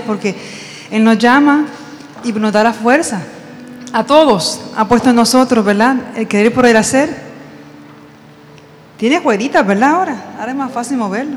[0.00, 0.34] porque
[0.90, 1.66] Él nos llama
[2.24, 3.22] y nos da la fuerza.
[3.92, 5.96] A todos ha puesto en nosotros, ¿verdad?
[6.16, 7.14] El querer por el hacer.
[8.96, 9.90] Tiene rueditas, ¿verdad?
[9.90, 11.36] Ahora, ahora es más fácil moverlo.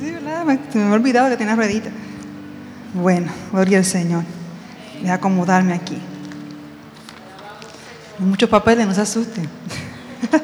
[0.00, 0.44] sí, ¿verdad?
[0.44, 1.92] Me, me había olvidado que tenía rueditas.
[2.94, 4.22] Bueno, gloria al Señor.
[5.00, 5.98] Voy a acomodarme aquí.
[8.18, 9.48] Hay muchos papeles, no se asusten.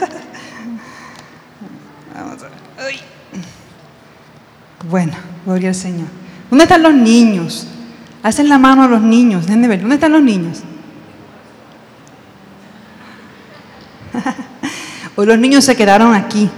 [2.14, 2.52] Vamos a ver.
[2.78, 3.13] Ay.
[4.90, 5.12] Bueno,
[5.44, 6.06] gloria al Señor.
[6.50, 7.66] ¿Dónde están los niños?
[8.22, 9.46] Hacen la mano a los niños.
[9.46, 9.80] Dejen de ver.
[9.80, 10.60] ¿Dónde están los niños?
[15.16, 16.48] Hoy los niños se quedaron aquí.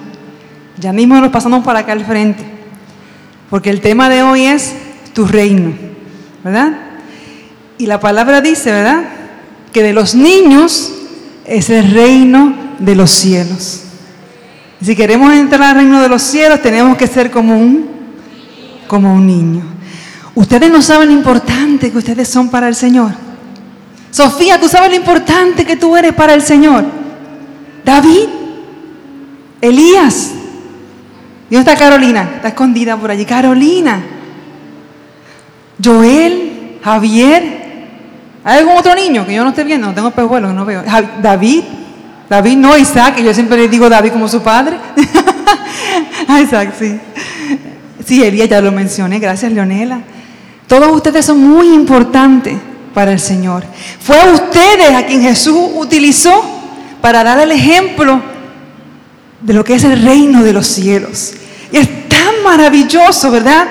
[0.78, 2.44] Ya mismo nos pasamos para acá al frente.
[3.50, 4.74] Porque el tema de hoy es
[5.12, 5.72] tu reino.
[6.44, 6.78] ¿Verdad?
[7.78, 9.04] Y la palabra dice, ¿verdad?
[9.72, 10.92] Que de los niños
[11.44, 13.82] es el reino de los cielos.
[14.82, 17.95] Si queremos entrar al reino de los cielos, tenemos que ser como un,
[18.86, 19.62] como un niño.
[20.34, 23.12] Ustedes no saben lo importante que ustedes son para el Señor.
[24.10, 26.84] Sofía, tú sabes lo importante que tú eres para el Señor.
[27.84, 28.28] David,
[29.60, 30.32] Elías.
[31.50, 32.28] ¿Dónde está Carolina?
[32.36, 33.24] Está escondida por allí.
[33.24, 34.02] Carolina,
[35.82, 37.66] Joel, Javier.
[38.44, 39.86] ¿Hay algún otro niño que yo no esté viendo?
[39.88, 40.82] No tengo pejuelos, no veo.
[41.22, 41.64] David,
[42.28, 44.76] David, no Isaac, que yo siempre le digo David como su padre.
[46.42, 46.98] Isaac, sí.
[48.06, 50.00] Sí, Elías ya lo mencioné, gracias Leonela.
[50.68, 52.56] Todos ustedes son muy importantes
[52.94, 53.64] para el Señor.
[54.00, 56.40] Fue a ustedes a quien Jesús utilizó
[57.00, 58.22] para dar el ejemplo
[59.40, 61.34] de lo que es el reino de los cielos.
[61.72, 63.66] Y es tan maravilloso, ¿verdad?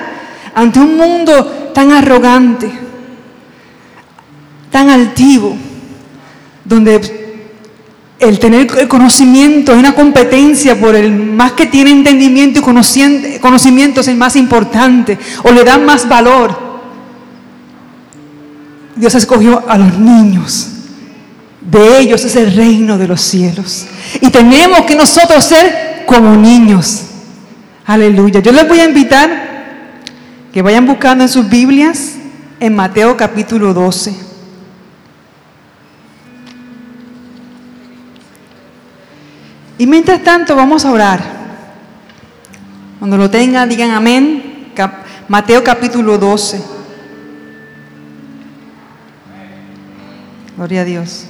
[0.54, 2.70] Ante un mundo tan arrogante,
[4.70, 5.56] tan altivo,
[6.62, 7.25] donde
[8.18, 14.08] el tener conocimiento es una competencia por el más que tiene entendimiento y conocimiento es
[14.08, 16.66] el más importante o le dan más valor.
[18.94, 20.68] Dios escogió a los niños.
[21.60, 23.86] De ellos es el reino de los cielos.
[24.20, 27.02] Y tenemos que nosotros ser como niños.
[27.84, 28.40] Aleluya.
[28.40, 29.46] Yo les voy a invitar
[30.52, 32.12] que vayan buscando en sus Biblias
[32.60, 34.25] en Mateo capítulo 12.
[39.78, 41.20] Y mientras tanto vamos a orar.
[42.98, 44.72] Cuando lo tengan, digan amén.
[45.28, 46.62] Mateo capítulo 12.
[50.56, 51.26] Gloria a Dios.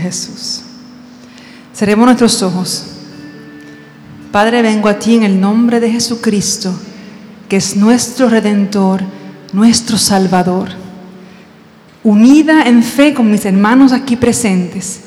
[0.00, 0.62] Jesús.
[1.74, 2.86] Cerremos nuestros ojos.
[4.30, 6.74] Padre, vengo a ti en el nombre de Jesucristo,
[7.48, 9.02] que es nuestro redentor,
[9.52, 10.70] nuestro salvador.
[12.02, 15.00] Unida en fe con mis hermanos aquí presentes,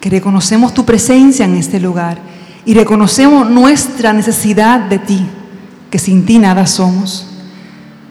[0.00, 2.18] que reconocemos tu presencia en este lugar
[2.64, 5.26] y reconocemos nuestra necesidad de ti,
[5.90, 7.26] que sin ti nada somos.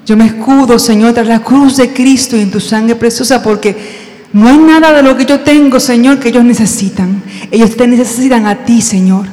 [0.06, 4.09] Yo me escudo, Señor, tras la cruz de Cristo y en tu sangre preciosa, porque
[4.32, 7.24] no hay nada de lo que yo tengo, Señor, que ellos necesitan.
[7.50, 9.26] Ellos te necesitan a ti, Señor.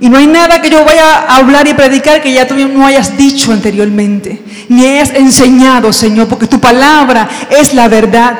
[0.00, 2.84] Y no hay nada que yo vaya a hablar y predicar que ya tú no
[2.84, 8.36] hayas dicho anteriormente, ni hayas enseñado, Señor, porque tu palabra es la verdad.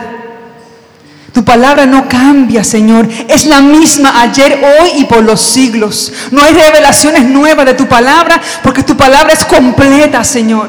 [1.32, 3.08] Tu palabra no cambia, Señor.
[3.28, 6.12] Es la misma ayer, hoy y por los siglos.
[6.30, 10.68] No hay revelaciones nuevas de tu palabra porque tu palabra es completa, Señor.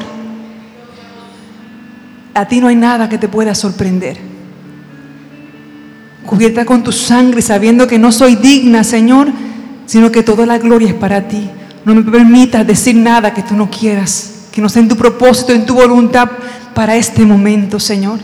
[2.32, 4.33] A ti no hay nada que te pueda sorprender
[6.34, 9.28] cubierta con tu sangre, sabiendo que no soy digna, Señor,
[9.86, 11.48] sino que toda la gloria es para ti.
[11.84, 15.52] No me permitas decir nada que tú no quieras, que no sea en tu propósito,
[15.52, 16.28] en tu voluntad
[16.74, 18.18] para este momento, Señor.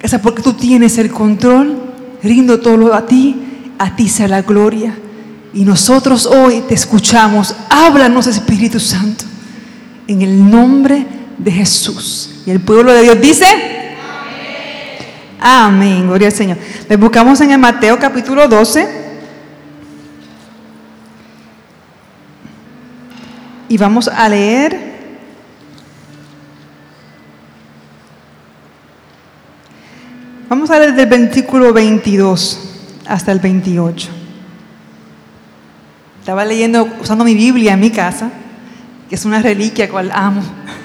[0.00, 1.76] Esa porque tú tienes el control,
[2.22, 3.36] rindo todo a ti,
[3.76, 4.94] a ti sea la gloria.
[5.52, 7.56] Y nosotros hoy te escuchamos.
[7.70, 9.24] Háblanos, Espíritu Santo,
[10.06, 11.04] en el nombre
[11.38, 12.42] de Jesús.
[12.46, 13.46] Y el pueblo de Dios dice,
[15.40, 16.58] Amén, gloria al Señor.
[16.86, 18.86] Le buscamos en el Mateo capítulo 12.
[23.70, 24.90] Y vamos a leer.
[30.50, 32.60] Vamos a leer desde el versículo 22
[33.06, 34.08] hasta el 28.
[36.18, 38.30] Estaba leyendo, usando mi Biblia en mi casa,
[39.08, 40.42] que es una reliquia cual amo.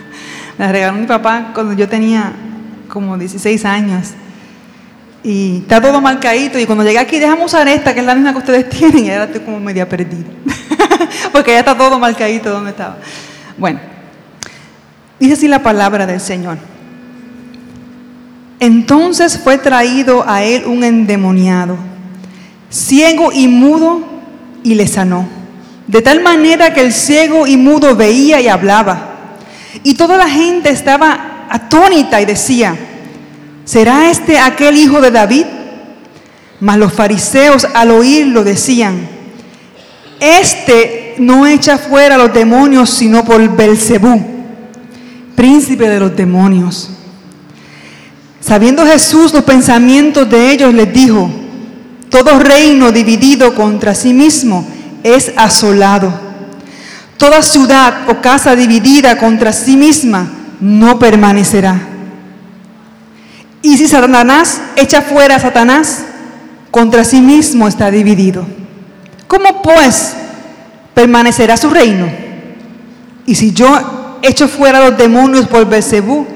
[0.58, 2.32] La regaló mi papá cuando yo tenía
[2.88, 4.14] como 16 años.
[5.26, 6.60] Y está todo marcadito.
[6.60, 9.06] Y cuando llegué aquí, déjame usar esta, que es la misma que ustedes tienen.
[9.06, 10.30] Y ahora estoy como media perdida.
[11.32, 12.98] Porque ya está todo marcadito donde estaba.
[13.58, 13.80] Bueno,
[15.20, 16.60] dice así la palabra del Señor.
[18.60, 21.76] Entonces fue traído a él un endemoniado,
[22.70, 24.08] ciego y mudo,
[24.64, 25.28] y le sanó.
[25.88, 29.16] De tal manera que el ciego y mudo veía y hablaba.
[29.82, 32.78] Y toda la gente estaba atónita y decía,
[33.66, 35.46] ¿será este aquel hijo de David?
[36.62, 39.10] Mas los fariseos al oírlo decían,
[40.20, 44.22] este no echa fuera a los demonios sino por Belcebú,
[45.36, 46.90] príncipe de los demonios.
[48.40, 51.30] Sabiendo Jesús los pensamientos de ellos, les dijo,
[52.10, 54.66] todo reino dividido contra sí mismo
[55.04, 56.14] es asolado.
[57.18, 60.30] Toda ciudad o casa dividida contra sí misma
[60.60, 61.95] no permanecerá.
[63.66, 66.06] Y si Satanás echa fuera a Satanás,
[66.70, 68.46] contra sí mismo está dividido.
[69.26, 70.14] ¿Cómo pues
[70.94, 72.08] permanecerá su reino?
[73.26, 76.28] Y si yo echo fuera a los demonios por Belcebú,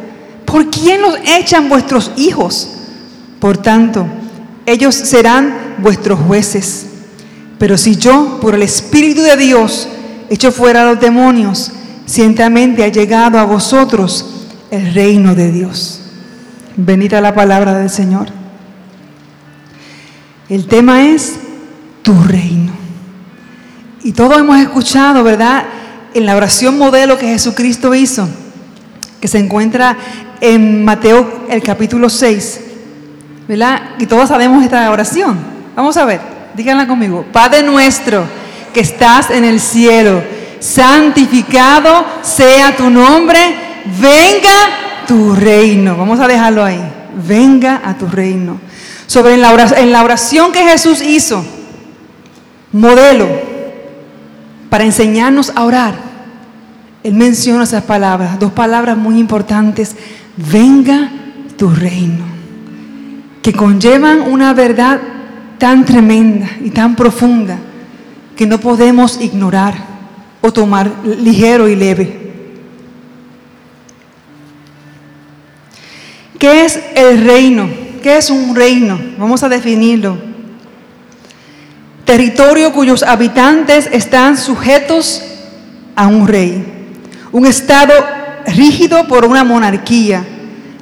[0.43, 2.67] ¿por quién los echan vuestros hijos?
[3.39, 4.07] Por tanto,
[4.65, 6.87] ellos serán vuestros jueces.
[7.59, 9.87] Pero si yo, por el Espíritu de Dios,
[10.31, 11.73] echo fuera a los demonios,
[12.07, 14.25] ciertamente ha llegado a vosotros
[14.71, 15.99] el reino de Dios.
[16.81, 18.27] Bendita la palabra del Señor.
[20.47, 21.37] El tema es
[22.01, 22.71] tu reino.
[24.01, 25.65] Y todos hemos escuchado, ¿verdad?
[26.13, 28.29] En la oración modelo que Jesucristo hizo,
[29.19, 29.97] que se encuentra
[30.39, 32.61] en Mateo el capítulo 6,
[33.45, 33.81] ¿verdad?
[33.99, 35.37] Y todos sabemos esta oración.
[35.75, 36.21] Vamos a ver,
[36.55, 37.25] díganla conmigo.
[37.33, 38.23] Padre nuestro
[38.73, 40.23] que estás en el cielo,
[40.61, 43.37] santificado sea tu nombre,
[43.99, 45.97] venga tu reino.
[45.97, 46.79] Vamos a dejarlo ahí.
[47.27, 48.59] Venga a tu reino.
[49.07, 51.43] Sobre en la oración, la oración que Jesús hizo,
[52.71, 53.27] modelo
[54.69, 55.95] para enseñarnos a orar.
[57.03, 59.95] Él menciona esas palabras, dos palabras muy importantes.
[60.37, 61.09] Venga
[61.57, 62.25] tu reino,
[63.41, 64.99] que conllevan una verdad
[65.57, 67.57] tan tremenda y tan profunda
[68.35, 69.73] que no podemos ignorar
[70.39, 72.28] o tomar ligero y leve.
[76.39, 77.69] ¿Qué es el reino?
[78.01, 78.97] ¿Qué es un reino?
[79.17, 80.17] Vamos a definirlo.
[82.05, 85.21] Territorio cuyos habitantes están sujetos
[85.97, 86.65] a un rey.
[87.33, 87.93] Un estado
[88.47, 90.25] rígido por una monarquía.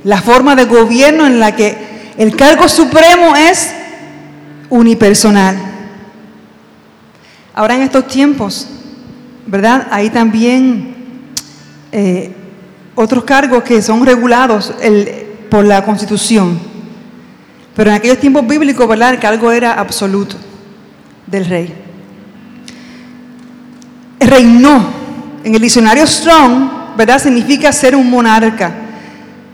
[0.03, 1.75] La forma de gobierno en la que
[2.17, 3.73] el cargo supremo es
[4.69, 5.57] unipersonal.
[7.55, 8.67] Ahora en estos tiempos,
[9.47, 9.87] ¿verdad?
[9.89, 10.95] Hay también
[11.91, 12.31] eh,
[12.93, 14.75] otros cargos que son regulados
[15.49, 16.59] por la Constitución.
[17.75, 19.11] Pero en aquellos tiempos bíblicos, ¿verdad?
[19.13, 20.35] El cargo era absoluto
[21.27, 21.73] del rey.
[24.19, 24.97] Reinó.
[25.43, 27.19] En el diccionario Strong, ¿verdad?
[27.19, 28.73] Significa ser un monarca.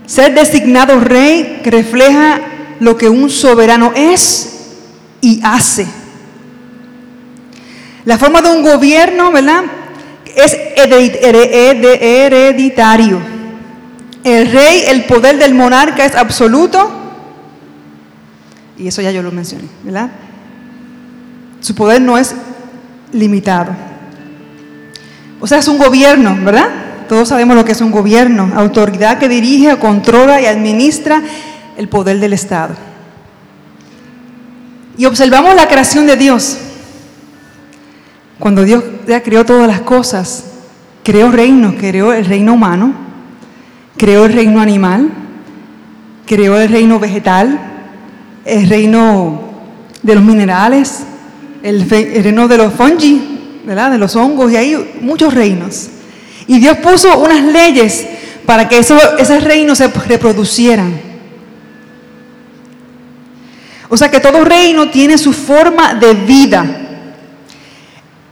[0.06, 2.40] Ser designado rey que refleja
[2.80, 4.50] lo que un soberano es
[5.22, 5.86] y hace.
[8.06, 9.64] La forma de un gobierno, ¿verdad?
[10.36, 10.58] Es
[12.02, 13.20] hereditario.
[14.24, 16.90] El rey, el poder del monarca es absoluto.
[18.78, 20.10] Y eso ya yo lo mencioné, ¿verdad?
[21.60, 22.36] Su poder no es
[23.12, 23.74] limitado.
[25.40, 26.70] O sea, es un gobierno, ¿verdad?
[27.08, 31.22] Todos sabemos lo que es un gobierno, autoridad que dirige, controla y administra
[31.78, 32.76] el poder del Estado.
[34.98, 36.58] Y observamos la creación de Dios.
[38.40, 40.46] Cuando Dios ya creó todas las cosas,
[41.04, 42.94] creó reinos, creó el reino humano,
[43.98, 45.10] creó el reino animal,
[46.26, 47.60] creó el reino vegetal,
[48.46, 49.42] el reino
[50.02, 51.04] de los minerales,
[51.62, 53.92] el, reino de los fungi, ¿verdad?
[53.92, 55.90] de los hongos, y hay muchos reinos.
[56.48, 58.06] Y Dios puso unas leyes
[58.46, 60.94] para que esos, esos reinos se reproducieran.
[63.90, 66.66] O sea que todo reino tiene su forma de vida.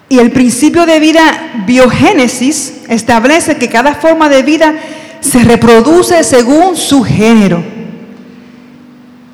[0.10, 1.22] Y el principio de vida
[1.65, 4.75] biogénesis establece que cada forma de vida
[5.22, 7.63] se reproduce según su género.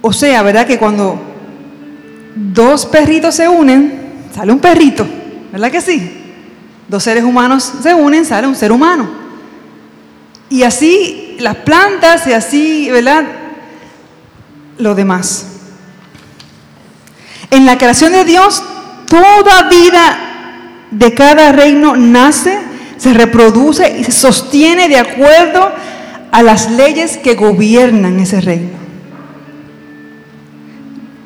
[0.02, 0.68] O sea, ¿verdad?
[0.68, 1.20] Que cuando
[2.36, 5.08] dos perritos se unen, sale un perrito,
[5.52, 6.14] ¿verdad que sí?
[6.88, 9.10] Dos seres humanos se unen, sale un ser humano.
[10.50, 13.26] Y así las plantas y así, ¿verdad?
[14.78, 15.48] Lo demás.
[17.50, 18.64] En la creación de Dios,
[19.08, 20.20] toda vida
[20.92, 22.60] de cada reino nace,
[22.98, 25.72] se reproduce y se sostiene de acuerdo
[26.32, 28.78] a las leyes que gobiernan ese reino.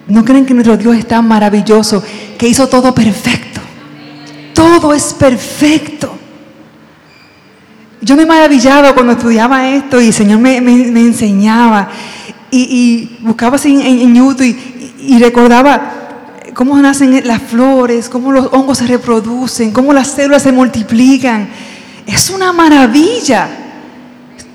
[0.07, 2.03] ¿No creen que nuestro Dios es tan maravilloso
[2.37, 3.61] que hizo todo perfecto?
[4.53, 6.13] Todo es perfecto.
[8.01, 11.89] Yo me maravillaba cuando estudiaba esto y el Señor me, enseñaba
[12.49, 14.55] y, buscaba así en, YouTube
[14.99, 16.00] y, recordaba
[16.61, 21.49] cómo nacen las flores, cómo los hongos se reproducen, cómo las células se multiplican.
[22.05, 23.49] Es una maravilla.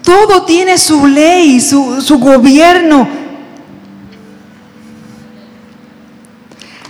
[0.03, 3.09] Todo tiene su ley, su, su gobierno.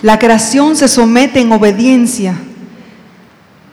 [0.03, 2.35] La creación se somete en obediencia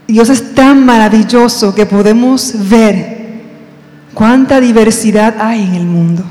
[0.07, 3.41] Dios es tan maravilloso que podemos ver
[4.13, 6.23] cuánta diversidad hay en el mundo.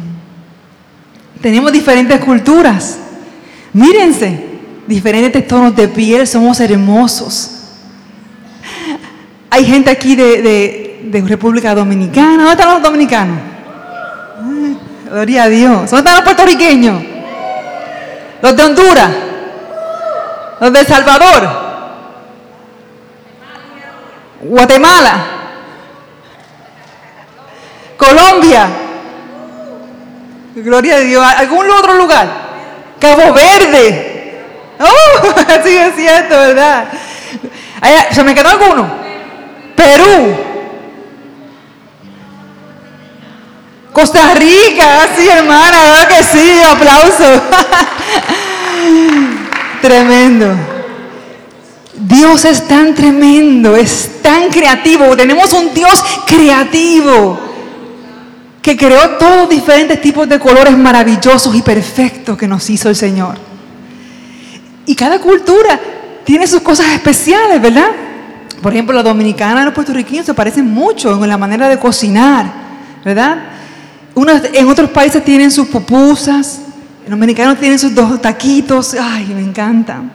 [1.43, 2.97] Tenemos diferentes culturas.
[3.75, 4.52] Mírense,
[4.87, 7.51] diferentes tonos de piel, somos hermosos.
[9.51, 12.45] Hay gente aquí de, República Dominicana.
[12.45, 13.39] ¿Dónde están los dominicanos?
[15.11, 15.91] Gloria a Dios.
[15.91, 17.03] ¿Dónde están los puertorriqueños?
[18.41, 19.11] Los de Honduras.
[20.61, 21.63] Los de El Salvador.
[24.43, 25.25] Guatemala,
[27.97, 28.69] Colombia,
[30.57, 32.27] gloria a Dios, algún otro lugar,
[32.99, 34.12] Cabo Verde,
[34.83, 35.35] oh,
[35.65, 36.89] sí es cierto, ¿verdad?
[38.11, 38.91] ¿Se me quedó alguno?
[39.75, 40.37] Perú,
[43.93, 46.61] Costa Rica, sí hermana, ¿verdad que sí?
[46.63, 47.25] Aplauso.
[49.83, 50.55] Tremendo.
[51.95, 55.15] Dios es tan tremendo, es tan creativo.
[55.15, 57.39] Tenemos un Dios creativo
[58.63, 63.52] que creó todos diferentes tipos de colores maravillosos y perfectos que nos hizo el Señor.
[64.87, 65.79] Y cada cultura
[66.25, 67.89] tiene sus cosas especiales, ¿verdad?
[68.63, 72.47] Por ejemplo, la dominicana y los puertorriqueños se parecen mucho en la manera de cocinar,
[73.05, 73.39] ¿verdad?
[74.15, 76.61] en otros países tienen sus pupusas,
[77.03, 80.13] los dominicanos tienen sus dos taquitos, ay, me encantan.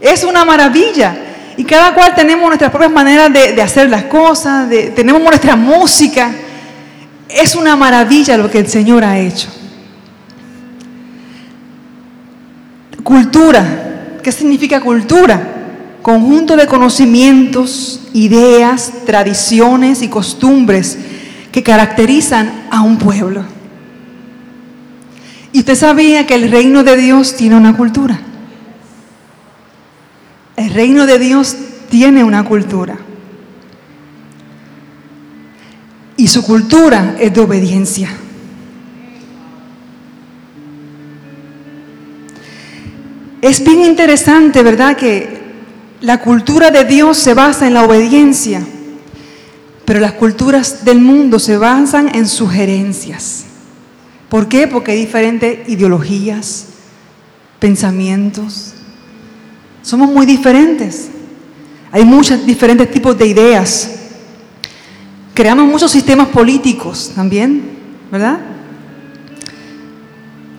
[0.00, 1.16] Es una maravilla.
[1.56, 6.30] Y cada cual tenemos nuestras propias maneras de, hacer las cosas, tenemos nuestra música.
[7.28, 9.48] Es una maravilla lo que el Señor ha hecho.
[13.08, 14.18] Cultura.
[14.22, 15.40] ¿Qué significa cultura?
[16.02, 20.98] Conjunto de conocimientos, ideas, tradiciones y costumbres
[21.50, 23.44] que caracterizan a un pueblo.
[25.54, 28.20] ¿Y usted sabía que el reino de Dios tiene una cultura?
[30.56, 31.56] El reino de Dios
[31.88, 32.98] tiene una cultura.
[36.18, 38.10] Y su cultura es de obediencia.
[43.40, 44.96] Es bien interesante, ¿verdad?
[44.96, 45.40] Que
[46.00, 48.62] la cultura de Dios se basa en la obediencia,
[49.84, 53.44] pero las culturas del mundo se basan en sugerencias.
[54.28, 54.66] ¿Por qué?
[54.66, 56.66] Porque hay diferentes ideologías,
[57.58, 58.74] pensamientos,
[59.88, 61.08] somos muy diferentes.
[61.90, 63.90] Hay muchos diferentes tipos de ideas.
[65.32, 67.62] Creamos muchos sistemas políticos también,
[68.12, 68.38] ¿verdad?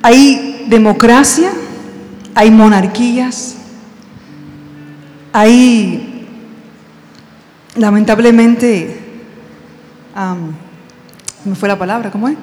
[0.01, 1.51] Hay democracia,
[2.39, 3.55] hay monarquías,
[5.33, 6.25] hay,
[7.75, 8.97] lamentablemente,
[11.43, 12.37] me fue la palabra, ¿cómo es?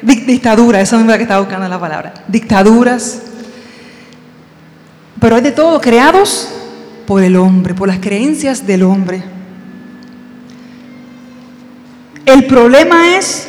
[0.00, 2.14] Dictadura, eso es lo que estaba buscando la palabra.
[2.28, 3.22] Dictaduras,
[5.20, 6.48] pero hay de todo, creados
[7.04, 9.24] por el hombre, por las creencias del hombre.
[12.24, 13.48] El problema es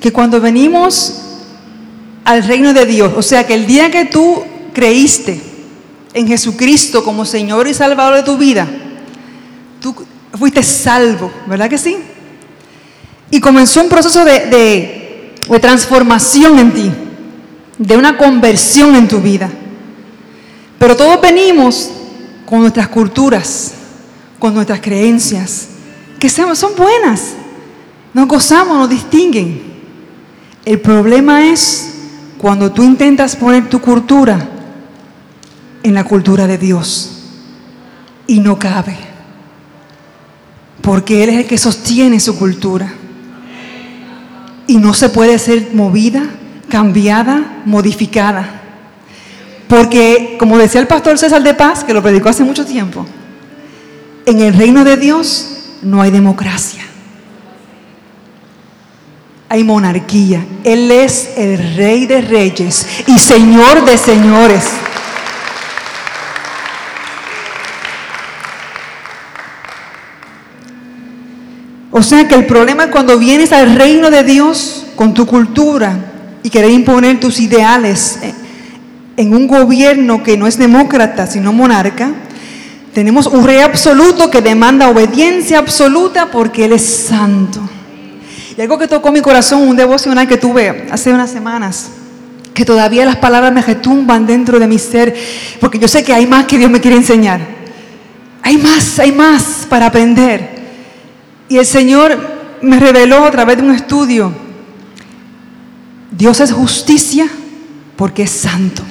[0.00, 1.23] que cuando venimos
[2.24, 5.40] al reino de Dios, o sea que el día que tú creíste
[6.14, 8.66] en Jesucristo como Señor y Salvador de tu vida,
[9.80, 9.94] tú
[10.38, 11.96] fuiste salvo, ¿verdad que sí?
[13.30, 14.46] Y comenzó un proceso de,
[15.48, 16.90] de transformación en ti,
[17.78, 19.50] de una conversión en tu vida.
[20.78, 21.90] Pero todos venimos
[22.46, 23.72] con nuestras culturas,
[24.38, 25.68] con nuestras creencias,
[26.18, 27.34] que son buenas,
[28.12, 29.74] nos gozamos, nos distinguen.
[30.64, 31.93] El problema es
[32.38, 34.48] cuando tú intentas poner tu cultura
[35.82, 37.22] en la cultura de Dios
[38.26, 38.96] y no cabe,
[40.80, 42.92] porque Él es el que sostiene su cultura
[44.66, 46.24] y no se puede ser movida,
[46.68, 48.62] cambiada, modificada.
[49.68, 53.06] Porque, como decía el pastor César de Paz, que lo predicó hace mucho tiempo,
[54.26, 56.84] en el reino de Dios no hay democracia.
[59.48, 60.44] Hay monarquía.
[60.64, 64.64] Él es el rey de reyes y señor de señores.
[71.96, 75.96] O sea que el problema es cuando vienes al reino de Dios con tu cultura
[76.42, 78.18] y querer imponer tus ideales
[79.16, 82.10] en un gobierno que no es demócrata, sino monarca.
[82.92, 87.60] Tenemos un rey absoluto que demanda obediencia absoluta porque Él es santo.
[88.56, 91.90] Y algo que tocó mi corazón, un devocional que tuve hace unas semanas,
[92.52, 95.14] que todavía las palabras me retumban dentro de mi ser,
[95.60, 97.40] porque yo sé que hay más que Dios me quiere enseñar.
[98.42, 100.54] Hay más, hay más para aprender.
[101.48, 102.16] Y el Señor
[102.62, 104.32] me reveló a través de un estudio,
[106.10, 107.26] Dios es justicia
[107.96, 108.82] porque es santo.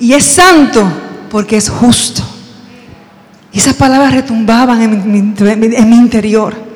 [0.00, 0.88] Y es santo
[1.30, 2.22] porque es justo.
[3.52, 6.67] Y esas palabras retumbaban en mi, en mi interior.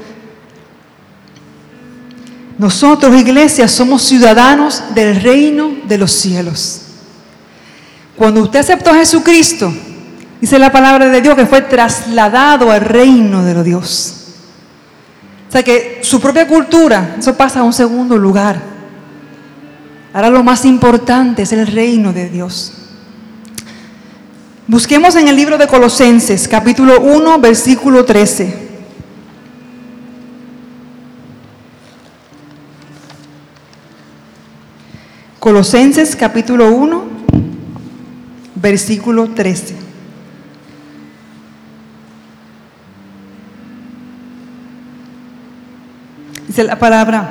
[2.62, 6.83] Nosotros, iglesia, somos ciudadanos del reino de los cielos.
[8.16, 9.75] Cuando usted aceptó a Jesucristo,
[10.40, 14.14] dice la palabra de Dios que fue trasladado al reino de los Dios.
[15.49, 18.62] O sea que su propia cultura, eso pasa a un segundo lugar.
[20.12, 22.75] Ahora lo más importante es el reino de Dios.
[24.69, 28.71] Busquemos en el libro de Colosenses, capítulo 1, versículo 13.
[35.42, 37.02] Colosenses capítulo 1,
[38.54, 39.75] versículo 13.
[46.46, 47.28] Dice la palabra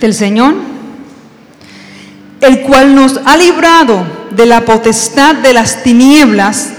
[0.00, 0.56] del Señor,
[2.40, 6.72] el cual nos ha librado de la potestad de las tinieblas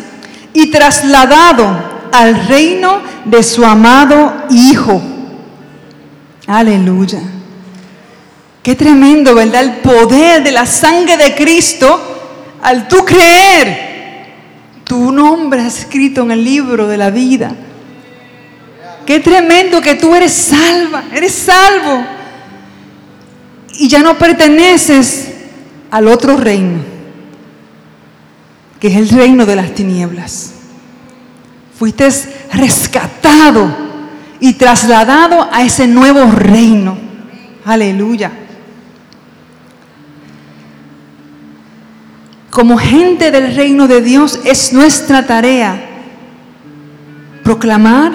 [0.51, 5.01] y trasladado al reino de su amado Hijo.
[6.47, 7.38] Aleluya.
[8.63, 9.63] Qué tremendo, ¿verdad?
[9.63, 13.89] El poder de la sangre de Cristo al tú creer.
[14.83, 17.55] Tu nombre es escrito en el libro de la vida.
[19.05, 22.03] Qué tremendo que tú eres salva, eres salvo.
[23.73, 25.31] Y ya no perteneces
[25.89, 26.79] al otro reino,
[28.79, 30.53] que es el reino de las tinieblas.
[31.77, 32.09] Fuiste
[32.51, 33.73] rescatado
[34.39, 36.97] y trasladado a ese nuevo reino.
[37.63, 38.31] Aleluya.
[42.49, 45.85] Como gente del reino de Dios es nuestra tarea
[47.43, 48.11] proclamar,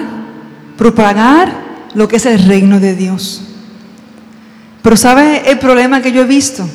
[0.77, 1.51] propagar
[1.93, 3.41] lo que es el reino de Dios.
[4.81, 6.67] Pero ¿sabe el problema que yo he visto?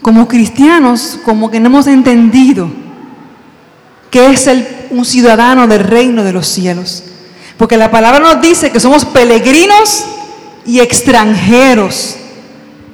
[0.00, 2.68] Como cristianos, como que no hemos entendido
[4.10, 7.04] que es el, un ciudadano del reino de los cielos.
[7.56, 10.04] Porque la palabra nos dice que somos peregrinos
[10.66, 12.16] y extranjeros.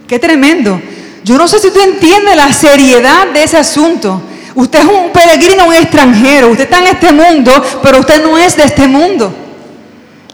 [0.06, 0.80] Qué tremendo.
[1.24, 4.22] Yo no sé si tú entiendes la seriedad de ese asunto.
[4.54, 6.48] Usted es un peregrino, un extranjero.
[6.48, 7.52] Usted está en este mundo,
[7.82, 9.32] pero usted no es de este mundo.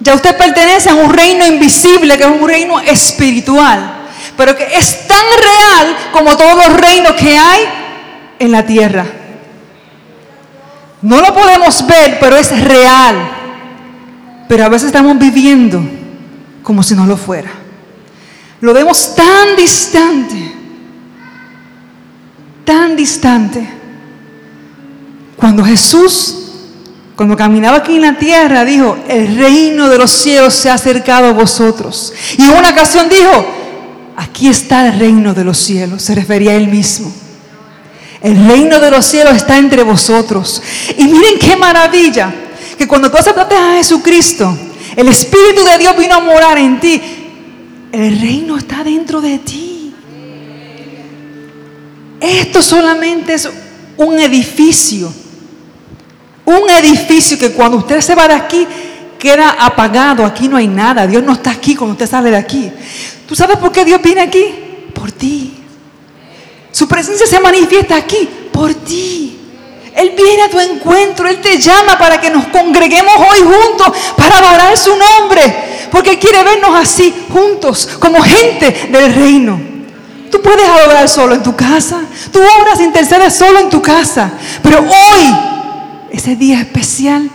[0.00, 5.06] Ya usted pertenece a un reino invisible, que es un reino espiritual, pero que es
[5.06, 7.60] tan real como todos los reinos que hay
[8.38, 9.06] en la tierra.
[11.02, 13.16] No lo podemos ver, pero es real.
[14.48, 15.82] Pero a veces estamos viviendo
[16.62, 17.50] como si no lo fuera.
[18.60, 20.53] Lo vemos tan distante
[22.64, 23.66] tan distante.
[25.36, 26.36] Cuando Jesús,
[27.16, 31.28] cuando caminaba aquí en la tierra, dijo, el reino de los cielos se ha acercado
[31.28, 32.12] a vosotros.
[32.38, 33.46] Y en una ocasión dijo,
[34.16, 37.12] aquí está el reino de los cielos, se refería a él mismo.
[38.20, 40.62] El reino de los cielos está entre vosotros.
[40.96, 42.32] Y miren qué maravilla,
[42.78, 44.56] que cuando tú aceptaste a Jesucristo,
[44.96, 47.02] el Espíritu de Dios vino a morar en ti.
[47.92, 49.73] El reino está dentro de ti.
[52.24, 53.48] Esto solamente es
[53.98, 55.12] un edificio.
[56.46, 58.66] Un edificio que cuando usted se va de aquí
[59.18, 60.24] queda apagado.
[60.24, 61.06] Aquí no hay nada.
[61.06, 62.70] Dios no está aquí cuando usted sale de aquí.
[63.26, 64.44] ¿Tú sabes por qué Dios viene aquí?
[64.94, 65.52] Por ti.
[66.72, 69.38] Su presencia se manifiesta aquí por ti.
[69.94, 74.38] Él viene a tu encuentro, Él te llama para que nos congreguemos hoy juntos para
[74.38, 79.73] adorar su nombre, porque quiere vernos así, juntos, como gente del reino.
[80.30, 82.00] Tú puedes adorar solo en tu casa.
[82.32, 84.32] Tú obras, intercedes solo en tu casa.
[84.62, 85.36] Pero hoy,
[86.10, 87.30] ese día especial,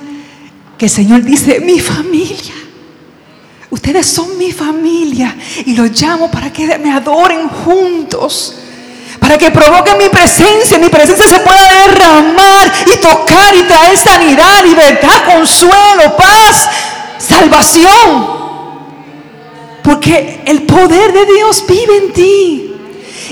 [0.78, 2.54] que el Señor dice, mi familia.
[3.70, 5.36] Ustedes son mi familia.
[5.66, 8.56] Y los llamo para que me adoren juntos.
[9.20, 10.78] Para que provoquen mi presencia.
[10.80, 16.70] Mi presencia se pueda derramar y tocar y traer sanidad, libertad, consuelo, paz,
[17.18, 18.40] salvación.
[19.84, 22.69] Porque el poder de Dios vive en ti.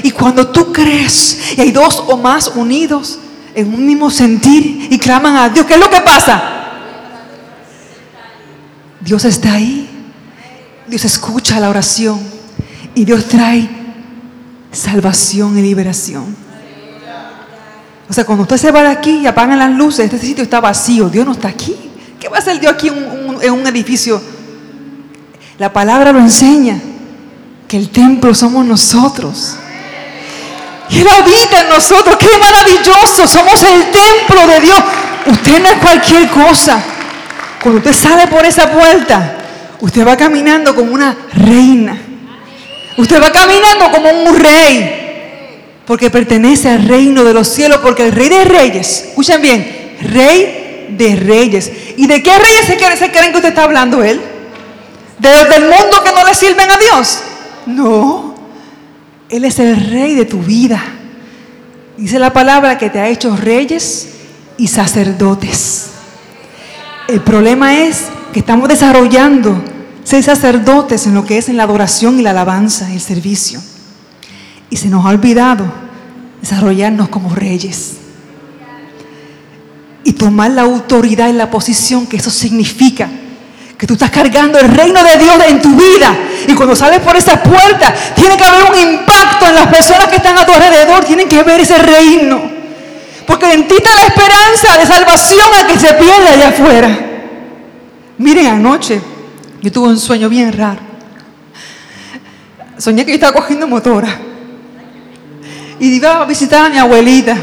[0.03, 3.19] Y cuando tú crees y hay dos o más unidos
[3.55, 6.53] en un mismo sentir y claman a Dios, ¿qué es lo que pasa?
[9.01, 9.89] Dios está ahí.
[10.88, 12.19] Dios escucha la oración
[12.95, 13.69] y Dios trae
[14.71, 16.36] salvación y liberación.
[18.10, 20.62] O sea, cuando usted se va de aquí y apagan las luces, este sitio está
[20.62, 21.75] vacío, Dios no está aquí.
[22.19, 24.21] ¿Qué va a hacer Dios aquí en un, edificio?
[25.60, 26.79] La palabra lo enseña,
[27.67, 29.57] que el templo somos nosotros.
[30.89, 32.17] Y Él habita en nosotros.
[32.17, 33.28] ¡Qué maravilloso!
[33.28, 34.80] Somos el templo de Dios.
[35.26, 36.82] Usted no es cualquier cosa.
[37.62, 39.36] Cuando usted sale por esa puerta,
[39.82, 41.97] usted va caminando como una reina.
[42.97, 45.04] Usted va caminando como un rey.
[45.86, 47.80] Porque pertenece al reino de los cielos.
[47.82, 51.71] Porque el rey de reyes, escuchen bien, rey de reyes.
[51.97, 54.21] ¿Y de qué reyes se creen, se creen que usted está hablando él?
[55.17, 57.19] ¿De los del mundo que no le sirven a Dios?
[57.65, 58.37] No.
[59.30, 60.82] Él es el rey de tu vida.
[61.98, 64.10] Dice la palabra que te ha hecho reyes
[64.58, 65.88] y sacerdotes.
[67.08, 69.63] El problema es que estamos desarrollando
[70.04, 73.62] ser sacerdotes en lo que es en la adoración y la alabanza y el servicio.
[74.70, 75.66] Y se nos ha olvidado
[76.40, 77.98] desarrollarnos como reyes.
[80.04, 83.10] Y tomar la autoridad y la posición que eso significa.
[83.78, 86.16] Que tú estás cargando el reino de Dios en tu vida.
[86.48, 90.16] Y cuando sales por esa puerta, tiene que haber un impacto en las personas que
[90.16, 91.06] están a tu alrededor.
[91.06, 92.42] Tienen que ver ese reino.
[93.28, 96.90] Porque en ti está la esperanza de salvación a que se pierda allá afuera.
[98.18, 99.00] Miren, anoche
[99.62, 100.80] yo tuve un sueño bien raro.
[102.78, 104.08] Soñé que yo estaba cogiendo motora.
[105.80, 107.38] Y iba a visitar a mi abuelita.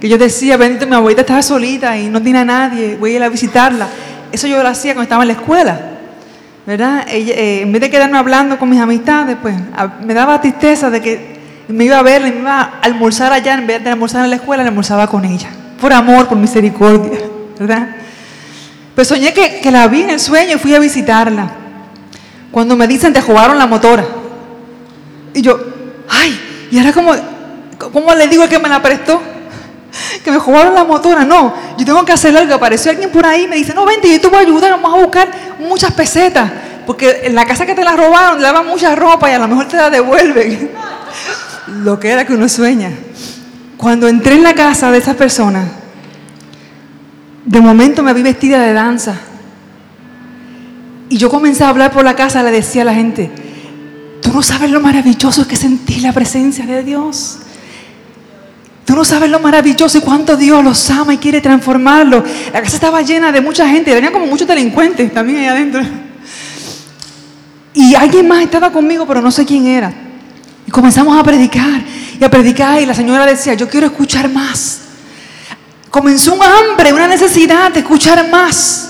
[0.00, 2.96] Que yo decía, bendito, mi abuelita estaba solita y no tiene a nadie.
[2.96, 3.88] Voy a ir a visitarla.
[4.34, 5.80] Eso yo lo hacía cuando estaba en la escuela.
[6.66, 7.06] ¿Verdad?
[7.08, 9.54] Eh, en vez de quedarme hablando con mis amistades, pues
[10.04, 13.54] me daba tristeza de que me iba a verla y me iba a almorzar allá.
[13.54, 15.50] En vez de almorzar en la escuela, almorzaba con ella.
[15.80, 17.20] Por amor, por misericordia.
[17.60, 17.88] ¿Verdad?
[18.96, 21.48] Pues soñé que, la vi en el sueño y fui a visitarla.
[22.50, 24.04] Cuando me dicen, te jugaron la motora.
[25.32, 25.60] Y yo,
[26.08, 27.12] ay, y ahora como,
[27.92, 29.22] ¿cómo le digo que me la prestó?
[30.24, 31.24] Que me jugaron la motora.
[31.24, 32.54] No, yo tengo que hacer algo.
[32.54, 34.94] Apareció alguien por ahí y me dice, no, vente, yo te voy a ayudar, vamos
[34.94, 35.28] a buscar
[35.58, 36.50] muchas pesetas.
[36.86, 39.68] Porque en la casa que te la robaron, daban mucha ropa y a lo mejor
[39.68, 40.70] te la devuelven.
[41.82, 42.90] Lo que era que uno sueña.
[43.78, 45.66] Cuando entré en la casa de esa persona,
[47.44, 49.16] de momento me vi vestida de danza.
[51.08, 53.30] Y yo comencé a hablar por la casa, le decía a la gente,
[54.20, 57.38] tú no sabes lo maravilloso que sentí la presencia de Dios.
[58.84, 62.22] Tú no sabes lo maravilloso y cuánto Dios los ama y quiere transformarlo.
[62.52, 65.82] La casa estaba llena de mucha gente, venían como muchos delincuentes también ahí adentro.
[67.72, 69.92] Y alguien más estaba conmigo, pero no sé quién era.
[70.66, 71.82] Y comenzamos a predicar
[72.20, 74.84] y a predicar y la señora decía, yo quiero escuchar más
[75.94, 78.88] comenzó un hambre, una necesidad de escuchar más.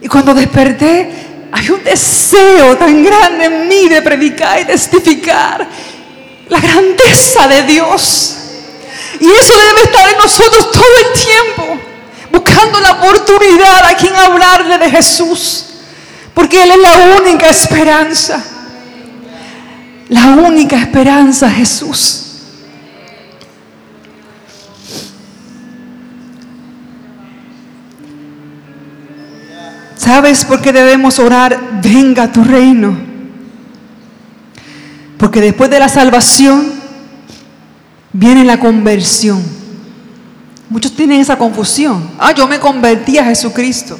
[0.00, 1.08] Y cuando desperté,
[1.52, 5.64] hay un deseo tan grande en mí de predicar y testificar
[6.48, 8.36] la grandeza de Dios.
[9.20, 11.80] Y eso debe estar en nosotros todo el tiempo,
[12.30, 15.66] buscando la oportunidad a quien hablarle de Jesús,
[16.34, 18.42] porque Él es la única esperanza.
[20.08, 22.22] La única esperanza, Jesús.
[29.96, 31.58] ¿Sabes por qué debemos orar?
[31.80, 32.98] Venga tu reino.
[35.16, 36.81] Porque después de la salvación
[38.12, 39.42] viene la conversión.
[40.68, 42.10] Muchos tienen esa confusión.
[42.18, 43.98] Ah, yo me convertí a Jesucristo.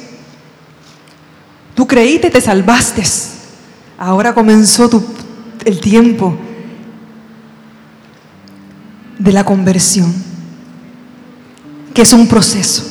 [1.75, 3.03] Tú creíste, te salvaste.
[3.97, 4.89] Ahora comenzó
[5.65, 6.35] el tiempo
[9.17, 10.13] de la conversión,
[11.93, 12.83] que es un proceso.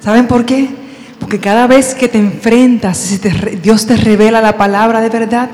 [0.00, 0.68] ¿Saben por qué?
[1.18, 3.20] Porque cada vez que te enfrentas,
[3.62, 5.50] Dios te revela la palabra de verdad,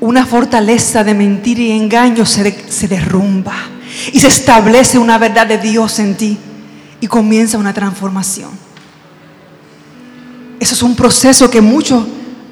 [0.00, 3.71] una fortaleza de mentira y engaño se derrumba
[4.12, 6.38] y se establece una verdad de Dios en ti
[7.00, 8.50] y comienza una transformación.
[10.60, 12.04] Eso es un proceso que muchos,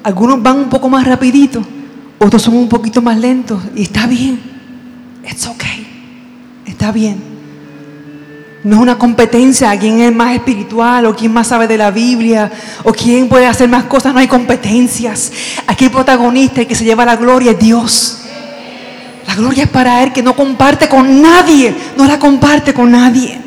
[0.03, 1.61] algunos van un poco más rapidito,
[2.19, 4.39] otros son un poquito más lentos y está bien.
[5.23, 5.87] It's okay.
[6.65, 7.31] Está bien.
[8.63, 12.51] No es una competencia quién es más espiritual o quién más sabe de la Biblia
[12.83, 14.13] o quién puede hacer más cosas.
[14.13, 15.31] No hay competencias.
[15.65, 18.20] Aquí el protagonista y que se lleva la gloria es Dios.
[19.27, 21.75] La gloria es para Él que no comparte con nadie.
[21.97, 23.39] No la comparte con nadie.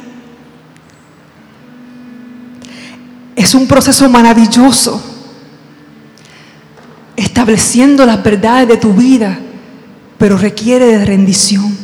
[3.36, 5.02] Es un proceso maravilloso.
[7.16, 9.38] Estableciendo las verdades de tu vida.
[10.18, 11.76] Pero requiere de rendición.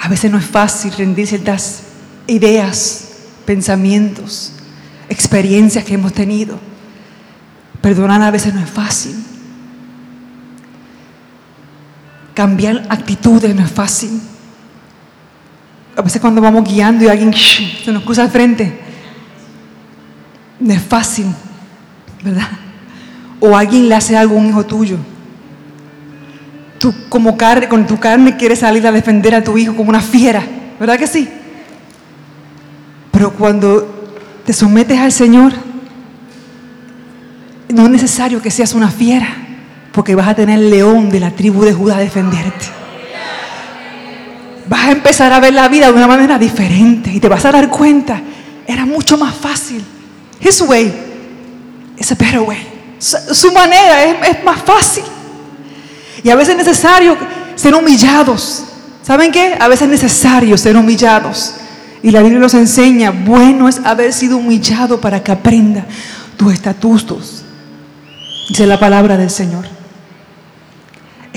[0.00, 1.82] A veces no es fácil rendir ciertas
[2.28, 3.08] ideas,
[3.44, 4.52] pensamientos,
[5.08, 6.58] experiencias que hemos tenido.
[7.80, 9.16] Perdonar a veces no es fácil.
[12.38, 14.20] Cambiar actitudes no es fácil.
[15.96, 18.78] a veces cuando vamos guiando y alguien se nos cruza al frente,
[20.60, 21.26] no es fácil,
[22.22, 22.46] ¿verdad?
[23.40, 24.98] O alguien le hace algo a un hijo tuyo.
[26.78, 30.00] Tú como carne, con tu carne quieres salir a defender a tu hijo como una
[30.00, 30.44] fiera,
[30.78, 31.28] ¿verdad que sí?
[33.10, 34.12] Pero cuando
[34.46, 35.54] te sometes al Señor,
[37.68, 39.47] no es necesario que seas una fiera,
[39.92, 42.66] porque vas a tener el león de la tribu de Judá a defenderte.
[44.68, 47.52] Vas a empezar a ver la vida de una manera diferente y te vas a
[47.52, 48.20] dar cuenta,
[48.66, 49.82] era mucho más fácil.
[50.40, 50.92] His way
[51.96, 52.58] is a better way.
[52.98, 55.04] Su, manera es, más fácil.
[56.22, 57.16] Y a veces es necesario
[57.54, 58.64] ser humillados.
[59.02, 59.56] ¿Saben qué?
[59.58, 61.54] A veces es necesario ser humillados.
[62.02, 65.86] Y la Biblia nos enseña, bueno es haber sido humillado para que aprenda
[66.36, 67.42] tus estatutos.
[68.48, 69.77] Dice la palabra del Señor.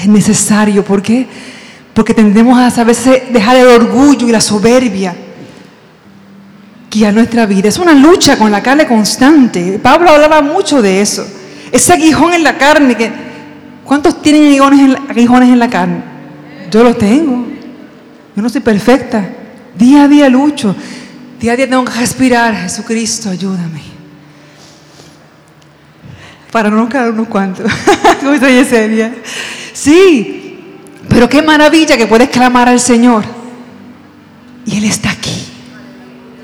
[0.02, 1.28] Es necesario, ¿por qué?
[1.94, 2.96] Porque tendemos a saber
[3.32, 5.16] dejar el orgullo y la soberbia
[6.90, 7.70] que a nuestra vida.
[7.70, 9.80] Es una lucha con la carne constante.
[9.82, 11.26] Pablo hablaba mucho de eso.
[11.72, 12.98] Ese aguijón en la carne.
[13.86, 14.62] ¿Cuántos tienen
[15.10, 16.04] aguijones en, la, carne?
[16.70, 17.48] Yo los tengo.
[18.36, 19.24] Yo no soy perfecta.
[19.78, 20.76] Día a día lucho.
[21.40, 22.56] Día a día tengo que respirar.
[22.56, 23.82] Jesucristo, ayúdame.
[26.52, 27.72] Para no quedar unos cuantos.
[28.20, 29.14] Como soy seria.
[29.74, 30.60] Sí,
[31.10, 33.24] pero qué maravilla que puedes clamar al Señor.
[34.66, 35.46] Y Él está aquí,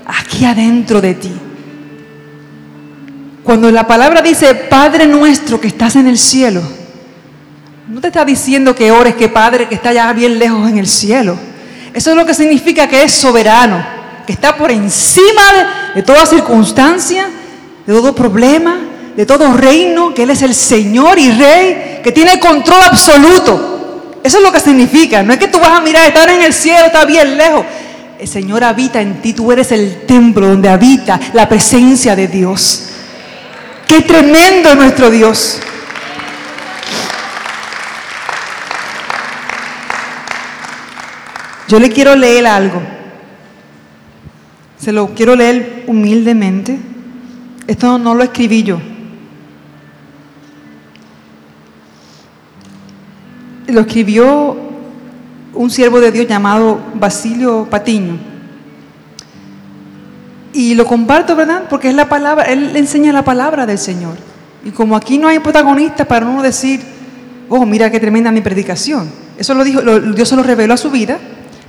[0.06, 1.32] aquí adentro de ti.
[3.44, 6.62] Cuando la palabra dice, Padre nuestro que estás en el cielo,
[7.88, 10.86] no te está diciendo que ores, que Padre que está allá bien lejos en el
[10.86, 11.38] cielo.
[11.94, 13.82] Eso es lo que significa que es soberano,
[14.26, 15.42] que está por encima
[15.94, 17.26] de, de toda circunstancia,
[17.86, 18.76] de todo problema,
[19.18, 24.12] de todo reino, que Él es el Señor y Rey, que tiene control absoluto.
[24.22, 25.24] Eso es lo que significa.
[25.24, 27.66] No es que tú vas a mirar, estar en el cielo, está bien lejos.
[28.16, 32.90] El Señor habita en ti, tú eres el templo donde habita la presencia de Dios.
[33.88, 35.58] Qué tremendo es nuestro Dios.
[41.66, 42.80] Yo le quiero leer algo.
[44.78, 46.78] Se lo quiero leer humildemente.
[47.66, 48.80] Esto no lo escribí yo.
[53.68, 54.56] Lo escribió
[55.54, 58.16] un siervo de Dios llamado Basilio Patiño.
[60.52, 61.64] Y lo comparto, ¿verdad?
[61.68, 64.16] Porque es la palabra, él enseña la palabra del Señor.
[64.64, 66.80] Y como aquí no hay protagonistas para uno decir,
[67.48, 69.08] oh, mira qué tremenda mi predicación.
[69.36, 71.18] Eso lo dijo, Dios se lo reveló a su vida,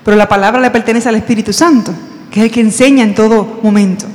[0.03, 1.93] pero la palabra le pertenece al Espíritu Santo,
[2.31, 4.05] que es el que enseña en todo momento.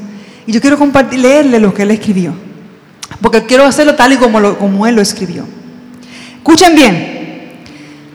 [0.46, 2.34] Y yo quiero compartir, leerle lo que él escribió,
[3.20, 5.44] porque quiero hacerlo tal y como, lo, como él lo escribió.
[6.38, 7.13] Escuchen bien,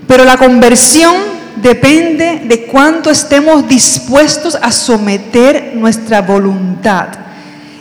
[0.10, 1.18] pero la conversión
[1.58, 7.10] depende de cuánto estemos dispuestos a someter nuestra voluntad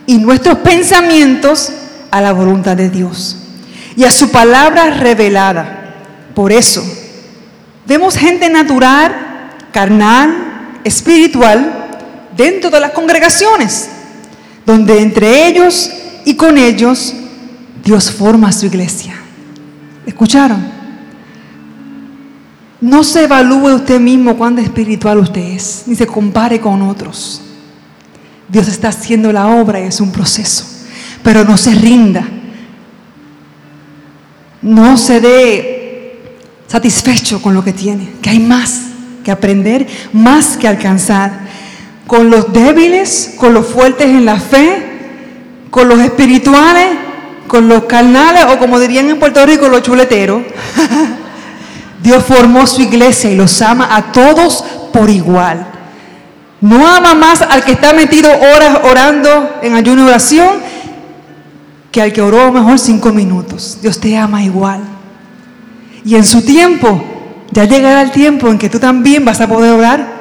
[0.05, 1.73] y nuestros pensamientos
[2.11, 3.38] a la voluntad de Dios
[3.97, 5.95] y a su palabra revelada.
[6.35, 6.85] Por eso,
[7.87, 11.87] vemos gente natural, carnal, espiritual,
[12.37, 13.88] dentro de las congregaciones,
[14.67, 15.91] donde entre ellos
[16.27, 17.14] y con ellos
[17.83, 19.14] Dios forma su iglesia.
[20.05, 20.78] ¿Escucharon?
[22.81, 27.43] No se evalúe usted mismo cuán espiritual usted es, ni se compare con otros.
[28.49, 30.64] Dios está haciendo la obra y es un proceso,
[31.23, 32.27] pero no se rinda.
[34.62, 38.83] No se dé satisfecho con lo que tiene, que hay más
[39.25, 41.49] que aprender, más que alcanzar.
[42.07, 44.83] Con los débiles, con los fuertes en la fe,
[45.71, 46.87] con los espirituales,
[47.47, 50.43] con los carnales o como dirían en Puerto Rico, los chuleteros.
[52.03, 55.67] Dios formó su iglesia y los ama a todos por igual.
[56.61, 60.49] No ama más al que está metido horas orando en ayuno y oración
[61.93, 63.79] que al que oró mejor cinco minutos.
[63.81, 64.81] Dios te ama igual.
[66.05, 67.03] Y en su tiempo,
[67.51, 70.19] ya llegará el tiempo en que tú también vas a poder orar.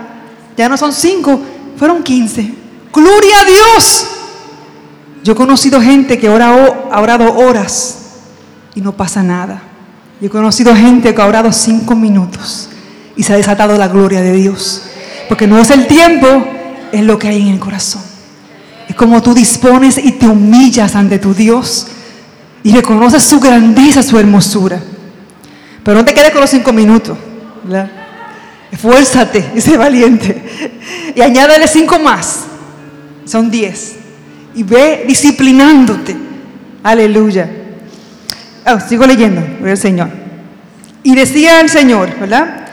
[0.56, 1.40] Ya no son cinco,
[1.78, 2.54] fueron quince.
[2.94, 4.08] Gloria a Dios.
[5.24, 6.34] Yo he conocido gente que ha
[7.02, 7.98] orado horas
[8.76, 9.62] y no pasa nada.
[10.20, 12.70] Yo he conocido gente que ha orado cinco minutos
[13.16, 14.84] y se ha desatado la gloria de Dios.
[15.30, 16.28] Porque no es el tiempo,
[16.92, 18.02] es lo que hay en el corazón.
[18.88, 21.88] Es como tú dispones y te humillas ante tu Dios
[22.64, 24.82] y reconoces su grandeza, su hermosura.
[25.84, 27.18] Pero no te quedes con los cinco minutos.
[28.72, 31.14] Esfuérzate y sé valiente.
[31.16, 32.46] Y añádale cinco más.
[33.26, 33.98] Son diez.
[34.56, 36.16] Y ve disciplinándote.
[36.84, 37.67] Aleluya.
[38.70, 40.10] Oh, sigo leyendo, el Señor.
[41.02, 42.66] Y decía el Señor, ¿verdad?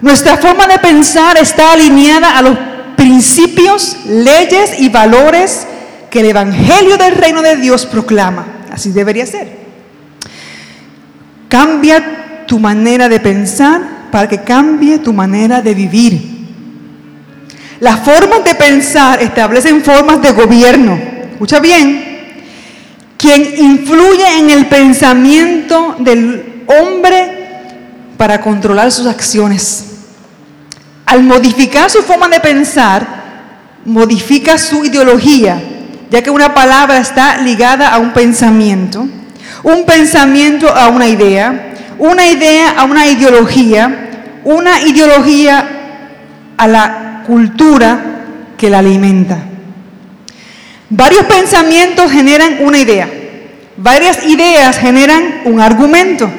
[0.00, 2.56] Nuestra forma de pensar está alineada a los
[2.96, 5.66] principios, leyes y valores
[6.10, 8.46] que el Evangelio del Reino de Dios proclama.
[8.72, 9.48] Así debería ser.
[11.48, 16.32] Cambia tu manera de pensar para que cambie tu manera de vivir.
[17.80, 20.98] Las formas de pensar establecen formas de gobierno.
[21.32, 22.11] Escucha bien.
[23.22, 27.46] Quien influye en el pensamiento del hombre
[28.16, 29.84] para controlar sus acciones.
[31.06, 33.06] Al modificar su forma de pensar,
[33.84, 35.62] modifica su ideología,
[36.10, 39.06] ya que una palabra está ligada a un pensamiento,
[39.62, 44.10] un pensamiento a una idea, una idea a una ideología,
[44.42, 45.68] una ideología
[46.56, 48.00] a la cultura
[48.58, 49.51] que la alimenta.
[50.94, 53.08] Varios pensamientos generan una idea,
[53.78, 56.30] varias ideas generan un argumento,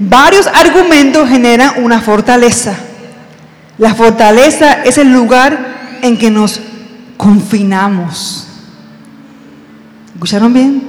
[0.00, 2.74] varios argumentos generan una fortaleza.
[3.78, 6.60] La fortaleza es el lugar en que nos
[7.16, 8.48] confinamos.
[10.12, 10.82] ¿Escucharon bien?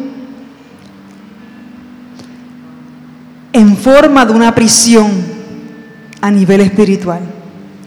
[3.54, 5.12] En forma de una prisión
[6.22, 7.20] a nivel espiritual,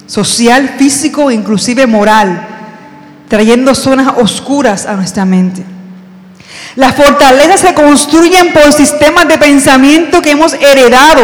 [0.07, 2.58] social, físico, inclusive moral,
[3.28, 5.64] trayendo zonas oscuras a nuestra mente.
[6.76, 11.22] Las fortalezas se construyen por sistemas de pensamiento que hemos heredado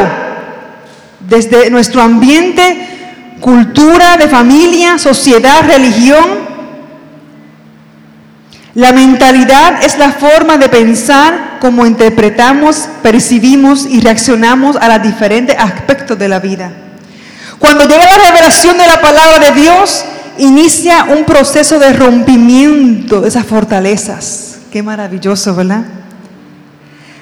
[1.20, 2.94] desde nuestro ambiente
[3.40, 6.44] cultura de familia, sociedad, religión.
[8.74, 15.56] La mentalidad es la forma de pensar como interpretamos, percibimos y reaccionamos a los diferentes
[15.58, 16.72] aspectos de la vida.
[17.58, 20.04] Cuando llega la revelación de la palabra de Dios,
[20.38, 24.58] inicia un proceso de rompimiento de esas fortalezas.
[24.70, 25.84] Qué maravilloso, ¿verdad?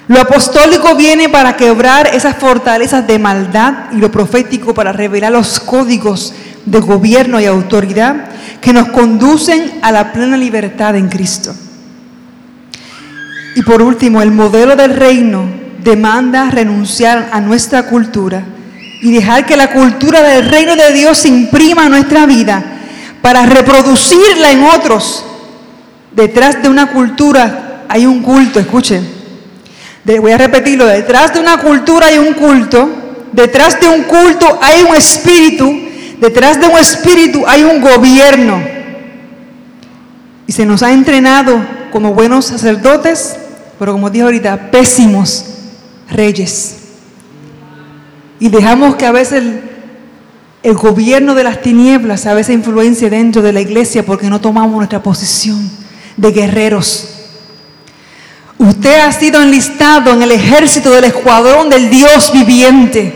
[0.07, 5.59] Lo apostólico viene para quebrar esas fortalezas de maldad y lo profético para revelar los
[5.59, 6.33] códigos
[6.65, 11.55] de gobierno y autoridad que nos conducen a la plena libertad en Cristo.
[13.55, 15.45] Y por último, el modelo del reino
[15.83, 18.43] demanda renunciar a nuestra cultura
[19.01, 22.72] y dejar que la cultura del reino de Dios imprima nuestra vida
[23.23, 25.25] para reproducirla en otros.
[26.11, 29.23] Detrás de una cultura hay un culto, escuchen
[30.03, 32.89] voy a repetirlo, detrás de una cultura hay un culto,
[33.31, 35.73] detrás de un culto hay un espíritu,
[36.19, 38.61] detrás de un espíritu hay un gobierno.
[40.45, 43.37] Y se nos ha entrenado como buenos sacerdotes,
[43.79, 45.45] pero como dije ahorita, pésimos
[46.09, 46.79] reyes.
[48.39, 49.41] Y dejamos que a veces
[50.63, 54.75] el, gobierno de las tinieblas a veces influencia dentro de la iglesia porque no tomamos
[54.75, 55.69] nuestra posición
[56.17, 57.13] de guerreros
[58.63, 63.13] Usted ha sido enlistado en el ejército del escuadrón del Dios viviente.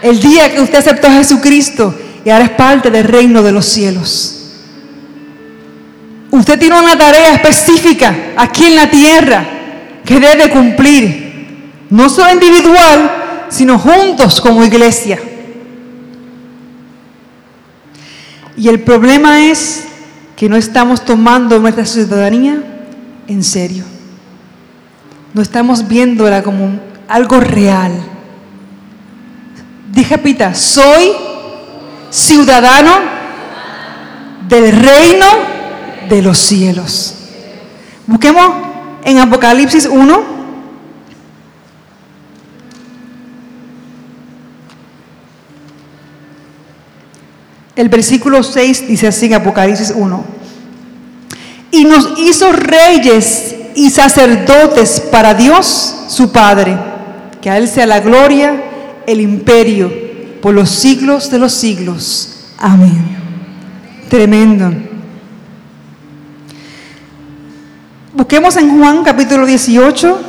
[0.00, 3.66] El día que usted aceptó a Jesucristo y ahora es parte del reino de los
[3.66, 4.36] cielos.
[6.30, 9.44] Usted tiene una tarea específica aquí en la tierra
[10.06, 15.18] que debe cumplir, no solo individual, sino juntos como iglesia.
[18.60, 19.86] Y el problema es
[20.36, 22.62] que no estamos tomando nuestra ciudadanía
[23.26, 23.84] en serio.
[25.32, 27.92] No estamos viéndola como algo real.
[29.90, 31.10] Dije, Pita, soy
[32.10, 32.92] ciudadano
[34.46, 35.26] del reino
[36.10, 37.14] de los cielos.
[38.06, 38.44] Busquemos
[39.04, 40.39] en Apocalipsis 1.
[47.76, 50.24] El versículo 6 dice así en Apocalipsis 1.
[51.72, 56.76] Y nos hizo reyes y sacerdotes para Dios su Padre.
[57.40, 58.62] Que a Él sea la gloria,
[59.06, 59.92] el imperio,
[60.42, 62.52] por los siglos de los siglos.
[62.58, 63.16] Amén.
[64.08, 64.72] Tremendo.
[68.12, 70.20] Busquemos en Juan capítulo 18,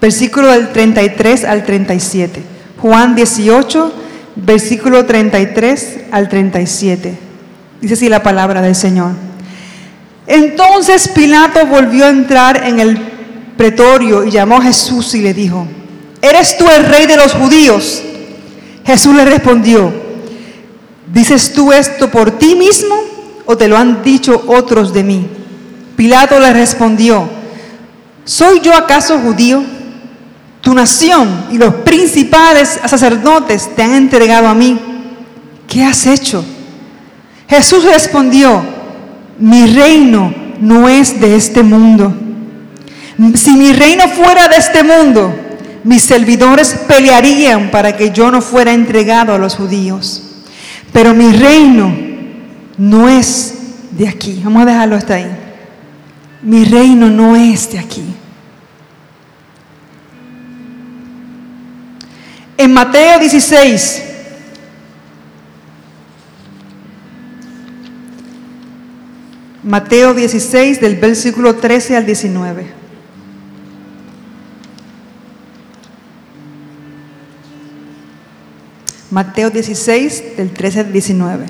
[0.00, 2.42] versículo del 33 al 37.
[2.80, 3.92] Juan 18,
[4.44, 7.18] versículo 33 al 37.
[7.80, 9.12] Dice así la palabra del Señor.
[10.26, 12.98] Entonces Pilato volvió a entrar en el
[13.56, 15.66] pretorio y llamó a Jesús y le dijo,
[16.20, 18.02] ¿eres tú el rey de los judíos?
[18.84, 19.92] Jesús le respondió,
[21.12, 22.94] ¿dices tú esto por ti mismo
[23.46, 25.26] o te lo han dicho otros de mí?
[25.96, 27.28] Pilato le respondió,
[28.24, 29.77] ¿soy yo acaso judío?
[30.68, 34.78] Tu nación y los principales sacerdotes te han entregado a mí.
[35.66, 36.44] ¿Qué has hecho?
[37.48, 38.62] Jesús respondió,
[39.38, 42.14] mi reino no es de este mundo.
[43.36, 45.34] Si mi reino fuera de este mundo,
[45.84, 50.22] mis servidores pelearían para que yo no fuera entregado a los judíos.
[50.92, 51.96] pero mi reino
[52.76, 53.54] no es
[53.92, 54.42] de aquí.
[54.44, 55.30] Vamos a dejarlo hasta ahí.
[56.42, 58.04] Mi reino no es de aquí.
[62.60, 64.02] En Mateo 16,
[69.62, 72.66] Mateo 16 del versículo 13 al 19.
[79.12, 81.46] Mateo 16 del 13 al 19.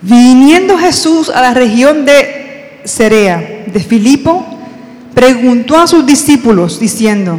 [0.00, 4.42] Viniendo Jesús a la región de Cerea, de Filipo,
[5.14, 7.38] preguntó a sus discípulos diciendo,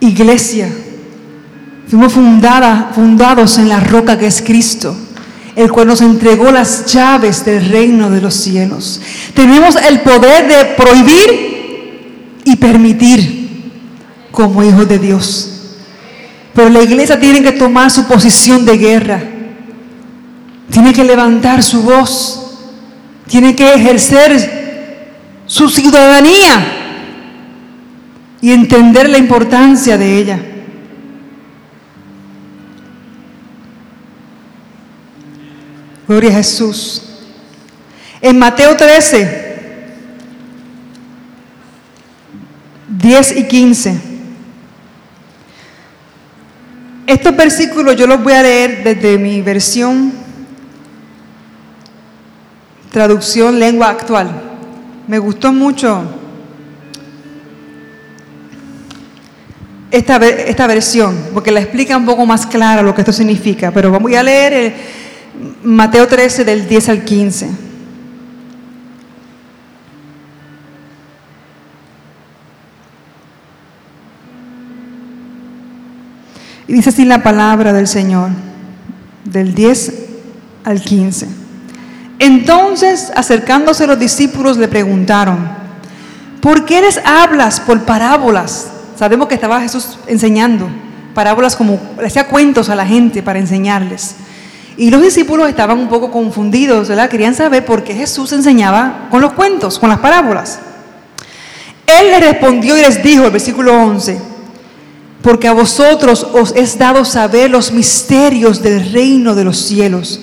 [0.00, 0.68] Iglesia,
[1.86, 4.96] fuimos fundados en la roca que es Cristo,
[5.54, 9.00] el cual nos entregó las llaves del reino de los cielos.
[9.34, 13.40] Tenemos el poder de prohibir y permitir
[14.30, 15.50] como hijos de Dios.
[16.54, 19.22] Pero la iglesia tiene que tomar su posición de guerra.
[20.70, 22.56] Tiene que levantar su voz.
[23.28, 26.79] Tiene que ejercer su ciudadanía
[28.40, 30.40] y entender la importancia de ella.
[36.08, 37.02] Gloria a Jesús.
[38.20, 39.50] En Mateo 13,
[42.88, 44.00] 10 y 15.
[47.06, 50.12] Estos versículos yo los voy a leer desde mi versión,
[52.90, 54.30] traducción lengua actual.
[55.06, 56.19] Me gustó mucho
[59.90, 63.70] esta, esta versión, porque la explica un poco más clara lo que esto significa.
[63.70, 64.74] Pero voy a leer
[65.62, 67.50] Mateo 13 del 10 al 15.
[76.68, 78.30] Y dice así la palabra del Señor,
[79.24, 79.92] del 10
[80.62, 81.26] al 15.
[82.20, 85.48] Entonces, acercándose los discípulos, le preguntaron,
[86.40, 88.68] ¿por qué les hablas por parábolas?
[89.00, 90.68] Sabemos que estaba Jesús enseñando
[91.14, 94.16] parábolas como, hacía cuentos a la gente para enseñarles.
[94.76, 97.08] Y los discípulos estaban un poco confundidos, ¿verdad?
[97.08, 100.58] Querían saber por qué Jesús enseñaba con los cuentos, con las parábolas.
[101.86, 104.20] Él le respondió y les dijo, el versículo 11,
[105.22, 110.20] porque a vosotros os es dado saber los misterios del reino de los cielos,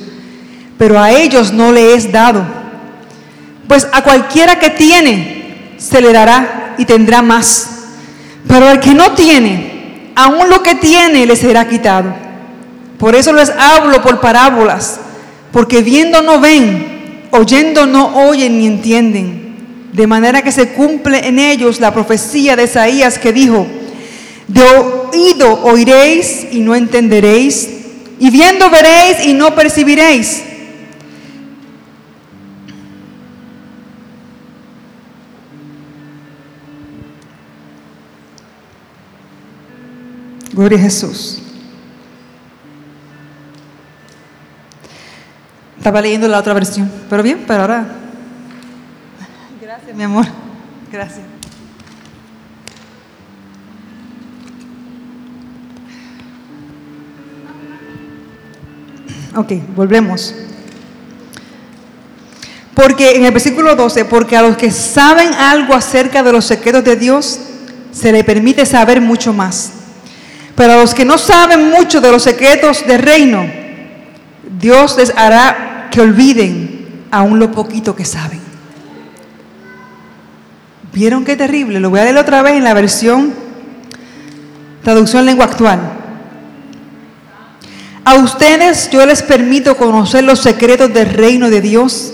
[0.78, 2.46] pero a ellos no le es dado.
[3.68, 7.72] Pues a cualquiera que tiene, se le dará y tendrá más.
[8.48, 12.14] Pero al que no tiene, aún lo que tiene le será quitado.
[12.98, 15.00] Por eso les hablo por parábolas,
[15.52, 19.90] porque viendo no ven, oyendo no oyen ni entienden.
[19.94, 23.68] De manera que se cumple en ellos la profecía de Isaías que dijo,
[24.48, 27.70] de oído oiréis y no entenderéis,
[28.20, 30.44] y viendo veréis y no percibiréis.
[40.58, 41.38] Gloria a Jesús.
[45.78, 47.86] Estaba leyendo la otra versión, pero bien, pero ahora.
[49.62, 50.26] Gracias, mi amor.
[50.92, 51.22] Gracias.
[59.36, 60.34] Ok, volvemos.
[62.74, 66.84] Porque en el versículo 12, porque a los que saben algo acerca de los secretos
[66.84, 67.40] de Dios,
[67.92, 69.77] se le permite saber mucho más.
[70.58, 73.46] Pero a los que no saben mucho de los secretos del reino,
[74.60, 78.42] Dios les hará que olviden aún lo poquito que saben.
[80.92, 81.80] ¿Vieron qué terrible?
[81.80, 83.36] Lo voy a leer otra vez en la versión
[84.82, 85.80] traducción lengua actual
[88.04, 92.14] A ustedes yo les permito conocer los secretos del reino de Dios,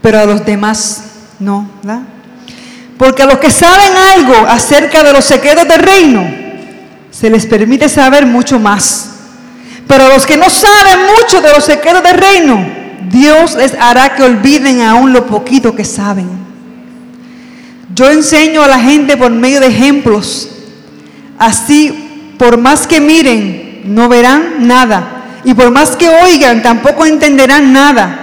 [0.00, 1.04] pero a los demás
[1.38, 2.02] no, ¿verdad?
[2.96, 6.41] Porque a los que saben algo acerca de los secretos del reino,
[7.12, 9.10] se les permite saber mucho más.
[9.86, 12.66] Pero a los que no saben mucho de los secretos del reino,
[13.10, 16.28] Dios les hará que olviden aún lo poquito que saben.
[17.94, 20.48] Yo enseño a la gente por medio de ejemplos.
[21.38, 25.40] Así, por más que miren, no verán nada.
[25.44, 28.21] Y por más que oigan, tampoco entenderán nada.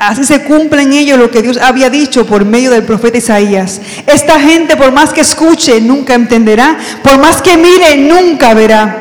[0.00, 3.82] Así se cumple en ellos lo que Dios había dicho por medio del profeta Isaías.
[4.06, 6.78] Esta gente, por más que escuche, nunca entenderá.
[7.02, 8.96] Por más que mire, nunca verá.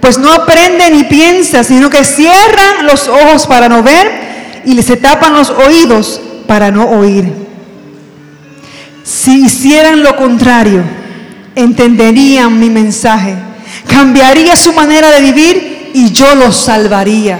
[0.00, 4.96] Pues no aprende ni piensa, sino que cierran los ojos para no ver y se
[4.96, 7.30] tapan los oídos para no oír.
[9.04, 10.82] Si hicieran lo contrario,
[11.56, 13.34] entenderían mi mensaje,
[13.86, 17.38] cambiaría su manera de vivir y yo los salvaría.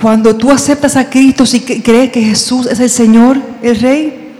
[0.00, 4.32] Cuando tú aceptas a Cristo y crees que Jesús es el Señor, el Rey,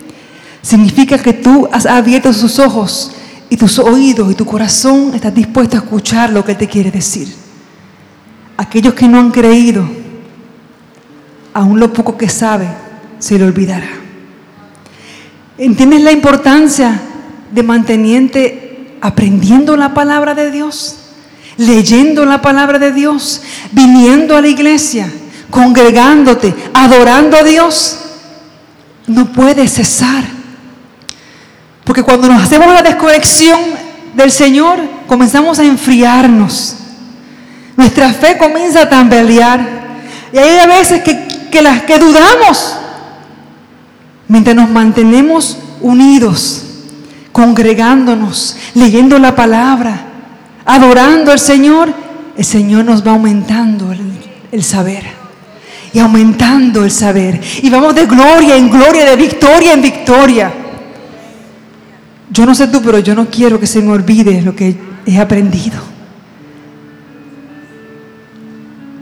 [0.62, 3.10] significa que tú has abierto sus ojos
[3.50, 6.92] y tus oídos y tu corazón estás dispuesto a escuchar lo que Él te quiere
[6.92, 7.34] decir.
[8.56, 9.88] Aquellos que no han creído,
[11.52, 12.68] aún lo poco que sabe,
[13.18, 13.88] se le olvidará.
[15.56, 17.00] ¿Entiendes la importancia
[17.50, 20.98] de mantenerte aprendiendo la palabra de Dios?
[21.56, 23.42] Leyendo la palabra de Dios,
[23.72, 25.10] viniendo a la iglesia
[25.50, 27.98] congregándote, adorando a Dios,
[29.06, 30.24] no puede cesar.
[31.84, 33.58] Porque cuando nos hacemos la desconexión
[34.14, 36.76] del Señor, comenzamos a enfriarnos.
[37.76, 39.78] Nuestra fe comienza a tambalear.
[40.32, 42.76] Y hay veces que, las que dudamos.
[44.28, 46.64] Mientras nos mantenemos unidos,
[47.32, 50.02] congregándonos, leyendo la palabra,
[50.66, 51.94] adorando al Señor,
[52.36, 53.94] el Señor nos va aumentando
[54.52, 55.27] el saber
[55.92, 57.40] y aumentando el saber.
[57.62, 60.52] Y vamos de gloria en gloria, de victoria en victoria.
[62.30, 64.76] Yo no sé tú, pero yo no quiero que se me olvide lo que
[65.06, 65.78] he aprendido.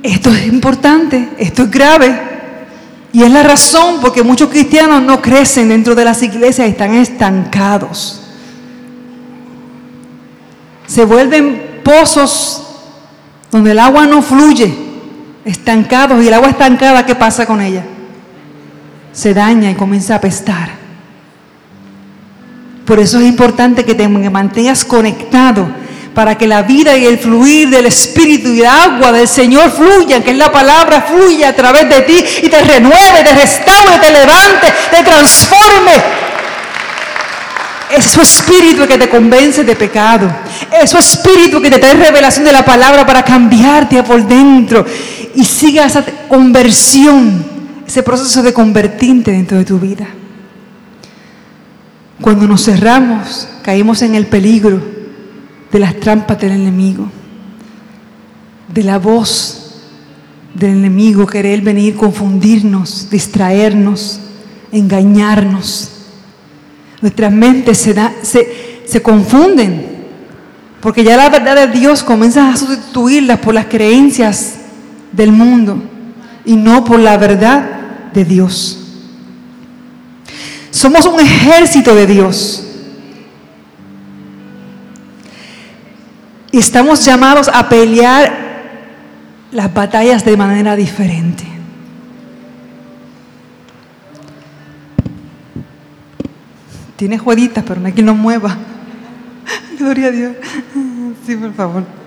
[0.03, 2.21] Esto es importante, esto es grave.
[3.13, 8.23] Y es la razón porque muchos cristianos no crecen dentro de las iglesias están estancados.
[10.87, 12.63] Se vuelven pozos
[13.51, 14.86] donde el agua no fluye
[15.47, 16.23] estancados.
[16.23, 17.83] ¿Y el agua estancada qué pasa con ella?
[19.13, 20.71] Se daña y comienza a apestar.
[22.85, 25.67] Por eso es importante que te mantengas conectado
[26.15, 30.23] para que la vida y el fluir del Espíritu y el agua del Señor fluyan,
[30.23, 34.11] que es la palabra fluya a través de ti y te renueve, te restaure, te
[34.13, 35.93] levante, te transforme.
[37.91, 40.29] Es su espíritu que te convence de pecado.
[40.83, 44.85] Es su espíritu que te trae revelación de la palabra para cambiarte por dentro
[45.37, 47.45] y siga esa conversión,
[47.87, 50.09] ese proceso de convertirte dentro de tu vida.
[52.23, 54.81] Cuando nos cerramos, caímos en el peligro
[55.71, 57.11] de las trampas del enemigo,
[58.73, 59.83] de la voz
[60.55, 64.21] del enemigo, querer venir, confundirnos, distraernos,
[64.73, 65.91] engañarnos.
[67.03, 69.85] Nuestras mentes se, se, se confunden,
[70.81, 74.56] porque ya la verdad de Dios comienza a sustituirlas por las creencias
[75.17, 75.83] del mundo
[76.45, 78.83] y no por la verdad de Dios.
[80.71, 82.63] Somos un ejército de Dios.
[86.53, 88.47] Y estamos llamados a pelear
[89.53, 91.45] las batallas de manera diferente.
[96.97, 98.57] Tiene jueguitas, pero no hay quien lo mueva.
[99.79, 100.37] Gloria a Dios.
[101.27, 102.06] Sí, por favor.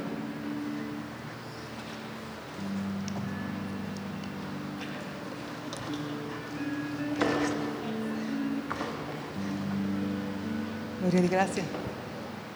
[11.11, 11.65] Gracias.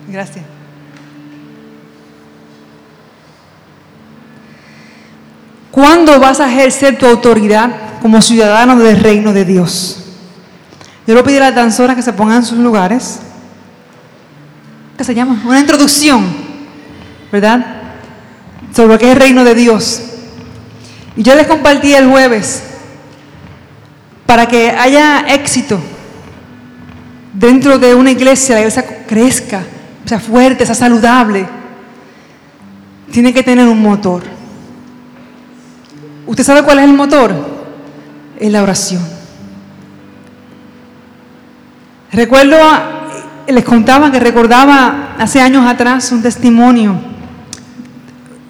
[0.08, 0.45] Gracias.
[5.72, 9.99] ¿Cuándo vas a ejercer tu autoridad como ciudadano del reino de Dios?
[11.08, 13.20] Yo le pido a las danzoras que se pongan en sus lugares.
[14.97, 15.41] ¿Qué se llama?
[15.45, 16.24] Una introducción,
[17.32, 17.66] ¿verdad?
[18.74, 20.01] Sobre que es el reino de Dios.
[21.16, 22.64] Y yo les compartí el jueves
[24.26, 25.80] para que haya éxito
[27.34, 29.63] dentro de una iglesia, la iglesia crezca,
[30.05, 31.45] sea fuerte, sea saludable,
[33.11, 34.23] tiene que tener un motor.
[36.25, 37.34] ¿Usted sabe cuál es el motor?
[38.39, 39.01] Es la oración.
[42.11, 42.57] Recuerdo,
[43.47, 47.13] les contaba que recordaba hace años atrás un testimonio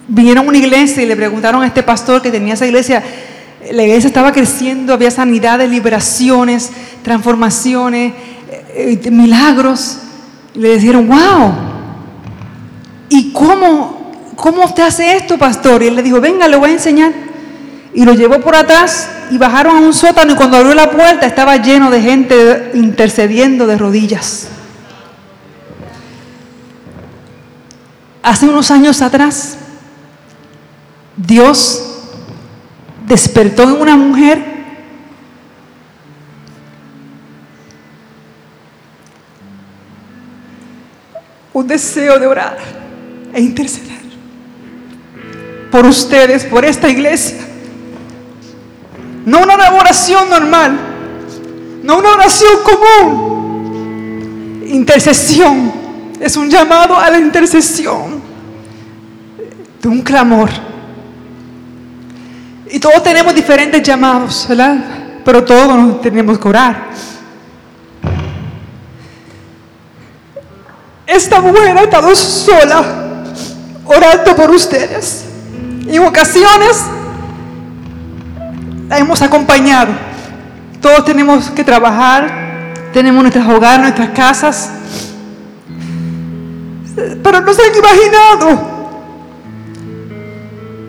[0.08, 3.02] vinieron a una iglesia y le preguntaron a este pastor que tenía esa iglesia,
[3.72, 6.70] la iglesia estaba creciendo, había sanidades, liberaciones,
[7.02, 8.12] transformaciones,
[8.74, 9.98] eh, milagros.
[10.54, 11.52] Y le dijeron, wow,
[13.08, 15.82] ¿y cómo, cómo usted hace esto, pastor?
[15.82, 17.12] Y él le dijo, venga, le voy a enseñar.
[17.92, 21.26] Y lo llevó por atrás y bajaron a un sótano y cuando abrió la puerta
[21.26, 24.48] estaba lleno de gente intercediendo de rodillas.
[28.22, 29.58] Hace unos años atrás,
[31.16, 31.82] Dios
[33.06, 34.53] despertó en una mujer
[41.54, 42.58] un deseo de orar
[43.32, 43.94] e interceder
[45.70, 47.38] por ustedes, por esta iglesia.
[49.24, 50.76] No una oración normal,
[51.82, 54.64] no una oración común.
[54.66, 55.72] Intercesión
[56.20, 58.22] es un llamado a la intercesión
[59.80, 60.50] de un clamor.
[62.70, 64.76] Y todos tenemos diferentes llamados, ¿verdad?
[65.24, 66.90] Pero todos tenemos que orar.
[71.14, 72.84] Esta mujer ha estado sola
[73.84, 75.24] orando por ustedes.
[75.86, 76.82] Y en ocasiones
[78.88, 79.92] la hemos acompañado.
[80.80, 84.70] Todos tenemos que trabajar, tenemos nuestros hogares, nuestras casas.
[87.22, 88.74] Pero no se han imaginado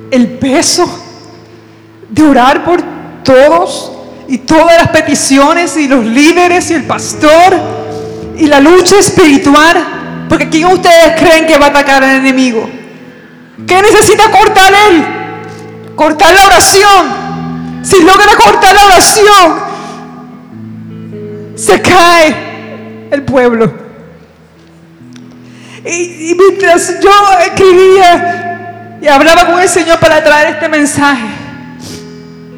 [0.10, 0.88] el peso
[2.10, 2.82] de orar por
[3.24, 3.92] todos
[4.28, 7.54] y todas las peticiones y los líderes y el pastor
[8.38, 9.96] y la lucha espiritual.
[10.30, 12.70] Porque ¿quién ustedes creen que va a atacar al enemigo?
[13.68, 15.06] ¿Qué necesita cortar él?
[15.96, 17.26] Cortar la oración.
[17.84, 19.56] Si logra cortar la oración,
[21.56, 23.72] se cae el pueblo.
[25.86, 27.12] Y, y mientras yo
[27.46, 31.28] escribía y hablaba con el Señor para traer este mensaje,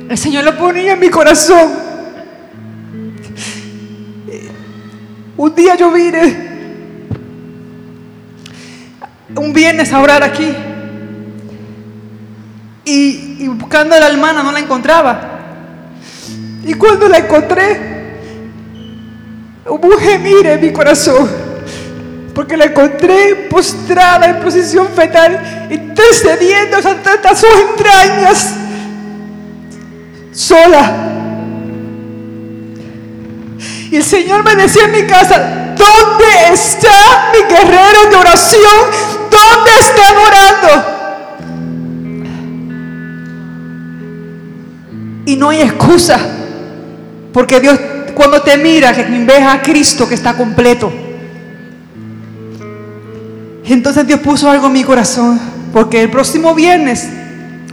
[0.09, 1.87] el Señor lo ponía en mi corazón.
[5.35, 6.46] Un día yo vine,
[9.37, 10.53] un viernes a orar aquí,
[12.87, 15.39] y, buscando a la hermana no la encontraba.
[16.63, 18.15] Y cuando la encontré,
[19.67, 21.29] hubo un gemir en mi corazón,
[22.33, 28.53] porque la encontré postrada en posición fetal, intercediendo ante sus entrañas,
[30.31, 31.07] sola.
[33.91, 39.16] Y el Señor me decía en mi casa, ¿dónde está mi guerrero de oración?
[39.37, 40.69] ¿Dónde está orando?
[45.25, 46.19] Y no hay excusa.
[47.33, 47.79] Porque Dios
[48.17, 50.91] cuando te mira, ves a Cristo que está completo.
[53.63, 55.39] Entonces Dios puso algo en mi corazón.
[55.71, 57.07] Porque el próximo viernes,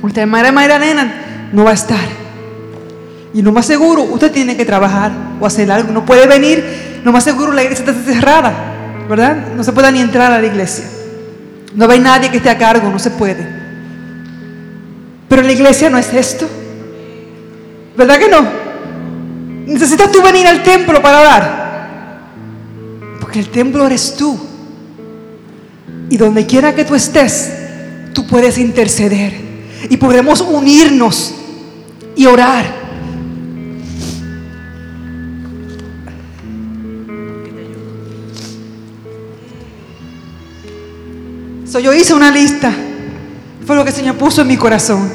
[0.02, 2.06] usted, Mayra Mayra Nena, no va a estar.
[3.32, 5.92] Y lo más seguro, usted tiene que trabajar o hacer algo.
[5.92, 8.52] No puede venir, lo más seguro la iglesia está cerrada,
[9.08, 9.54] ¿verdad?
[9.56, 10.84] No se puede ni entrar a la iglesia.
[11.74, 13.46] No hay nadie que esté a cargo, no se puede.
[15.28, 16.48] Pero la iglesia no es esto.
[17.96, 18.46] ¿Verdad que no?
[19.66, 21.64] Necesitas tú venir al templo para orar.
[23.20, 24.38] Porque el templo eres tú.
[26.10, 27.52] Y donde quiera que tú estés,
[28.12, 29.32] tú puedes interceder.
[29.90, 31.34] Y podremos unirnos
[32.14, 32.83] y orar.
[41.74, 42.72] So, yo hice una lista.
[43.66, 45.10] Fue lo que el Señor puso en mi corazón.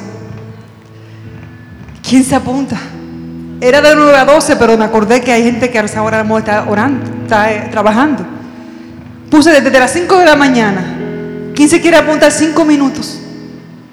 [2.06, 2.78] ¿Quién se apunta?
[3.62, 6.26] Era de 9 a 12, pero me acordé que hay gente que a esa hora
[6.38, 8.26] está orando, está eh, trabajando.
[9.32, 11.54] Puse desde las 5 de la mañana.
[11.56, 13.22] ¿Quién se quiere apuntar 5 minutos?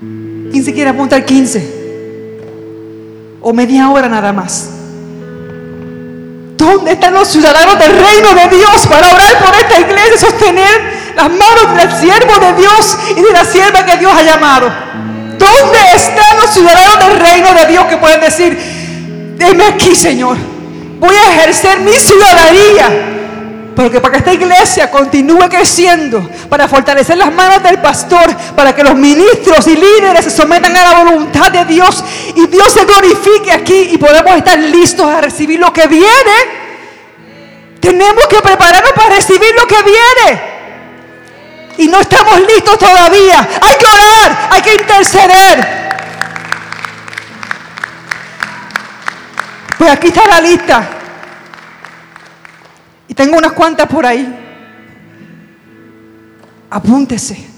[0.01, 2.41] ¿Quién se quiere apuntar 15?
[3.43, 4.71] O media hora nada más.
[6.57, 10.96] ¿Dónde están los ciudadanos del reino de Dios para orar por esta iglesia y sostener
[11.17, 14.71] las manos del siervo de Dios y de la sierva que Dios ha llamado?
[15.39, 20.37] ¿Dónde están los ciudadanos del reino de Dios que pueden decir, deme aquí, Señor?
[20.99, 23.13] Voy a ejercer mi ciudadanía.
[23.75, 28.83] Porque para que esta iglesia continúe creciendo, para fortalecer las manos del pastor, para que
[28.83, 32.03] los ministros y líderes se sometan a la voluntad de Dios
[32.35, 36.07] y Dios se glorifique aquí y podemos estar listos a recibir lo que viene,
[37.81, 40.56] tenemos que prepararnos para recibir lo que viene
[41.79, 43.49] y no estamos listos todavía.
[43.61, 45.87] Hay que orar, hay que interceder.
[49.79, 50.89] Pues aquí está la lista.
[53.09, 54.43] Y tengo unas cuantas por ahí.
[56.71, 57.49] Apúntese.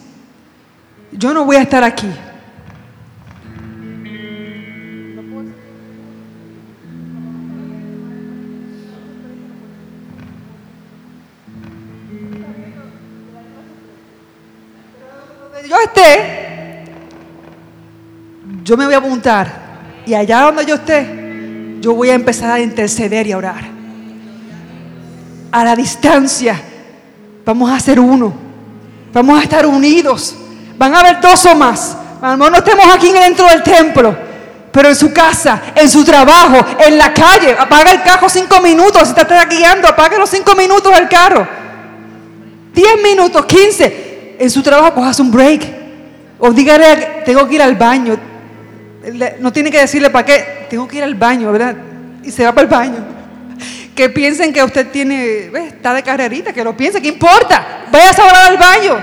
[1.12, 2.12] yo no voy a estar aquí.
[18.69, 19.51] Yo me voy a apuntar.
[20.05, 23.64] Y allá donde yo esté, yo voy a empezar a interceder y a orar.
[25.51, 26.61] A la distancia,
[27.47, 28.31] vamos a ser uno.
[29.11, 30.37] Vamos a estar unidos.
[30.77, 31.97] Van a haber dos o más.
[32.21, 34.14] A no estemos aquí dentro del templo,
[34.71, 37.57] pero en su casa, en su trabajo, en la calle.
[37.59, 39.09] Apaga el carro cinco minutos.
[39.09, 41.49] Si está guiando, apaga los cinco minutos del carro.
[42.75, 44.37] Diez minutos, quince.
[44.39, 45.62] En su trabajo, cojas un break.
[46.39, 48.28] O dígale, tengo que ir al baño.
[49.40, 50.66] No tiene que decirle para qué.
[50.70, 51.76] Tengo que ir al baño, ¿verdad?
[52.22, 53.06] Y se va para el baño.
[53.94, 55.72] Que piensen que usted tiene, ¿ves?
[55.74, 57.86] está de carrerita, que lo piense, ¿qué importa?
[57.90, 58.96] Vaya a orar al baño.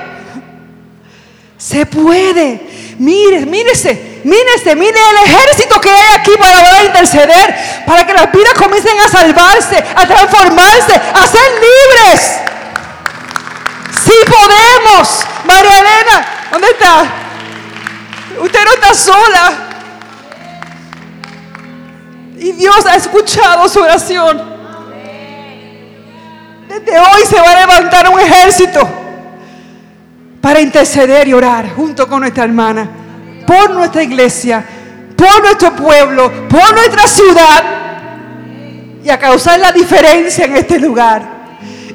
[1.57, 2.61] Se puede.
[2.97, 8.31] Mire, mírese, mírese, mire el ejército que hay aquí para poder interceder, para que las
[8.31, 12.39] vidas comiencen a salvarse, a transformarse, a ser libres.
[14.05, 15.25] Sí podemos.
[15.43, 17.05] María Elena, ¿dónde está?
[18.39, 19.74] Usted no está sola.
[22.45, 24.39] Y Dios ha escuchado su oración.
[26.67, 28.87] Desde hoy se va a levantar un ejército
[30.41, 32.87] para interceder y orar junto con nuestra hermana,
[33.47, 34.63] por nuestra iglesia,
[35.17, 37.63] por nuestro pueblo, por nuestra ciudad
[39.03, 41.23] y a causar la diferencia en este lugar.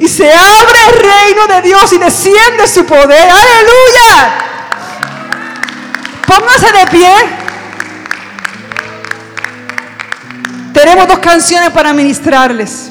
[0.00, 3.30] Y se abre el reino de Dios y desciende su poder.
[3.30, 4.34] Aleluya.
[6.26, 7.39] Póngase de pie.
[10.72, 12.90] Tenemos dos canciones para ministrarles.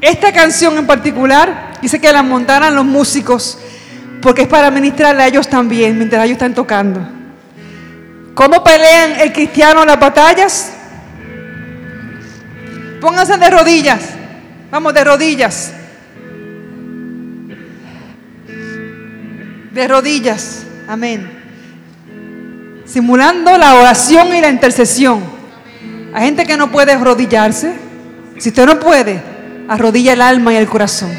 [0.00, 3.58] Esta canción en particular, dice que la montaran los músicos,
[4.20, 7.00] porque es para ministrarle a ellos también, mientras ellos están tocando.
[8.34, 10.72] ¿Cómo pelean el cristiano las batallas?
[13.00, 14.00] Pónganse de rodillas.
[14.70, 15.72] Vamos, de rodillas.
[19.72, 20.62] De rodillas.
[20.88, 21.30] Amén.
[22.86, 25.39] Simulando la oración y la intercesión.
[26.12, 27.72] Hay gente que no puede arrodillarse.
[28.38, 29.22] Si usted no puede,
[29.68, 31.10] arrodilla el alma y el corazón.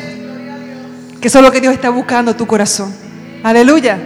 [1.21, 2.93] Que eso es lo que Dios está buscando, tu corazón.
[3.43, 3.97] Aleluya.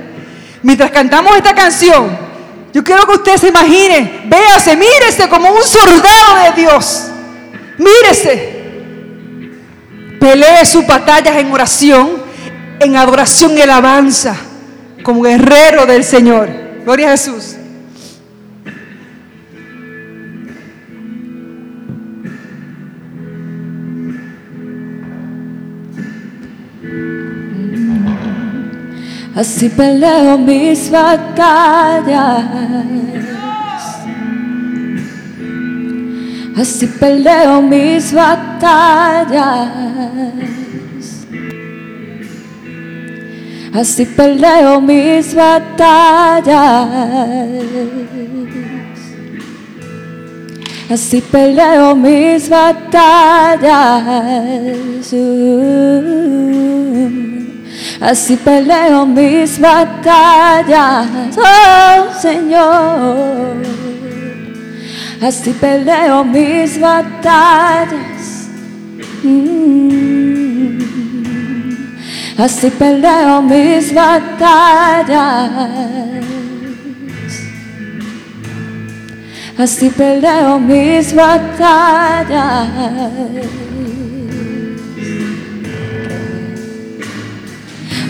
[0.62, 2.18] Mientras cantamos esta canción,
[2.74, 7.08] yo quiero que usted se imagine, véase, mírese como un soldado de Dios.
[7.78, 8.56] Mírese.
[10.20, 12.24] Pelee sus batallas en oración,
[12.80, 14.36] en adoración y alabanza,
[15.04, 16.50] como guerrero del Señor.
[16.84, 17.56] Gloria a Jesús.
[29.36, 32.46] Así peleo mis batallas.
[36.56, 39.70] Así peleo mis batallas.
[43.74, 46.88] Así peleo mis batallas.
[50.90, 54.06] Así peleo mis batallas.
[58.02, 61.08] Así peleo mis batallas,
[61.38, 63.56] oh Señor.
[65.22, 68.50] Así peleo mis batallas.
[69.24, 69.76] Mm.
[72.38, 75.52] Así peleo mis batallas.
[79.58, 82.68] Así peleo mis batallas.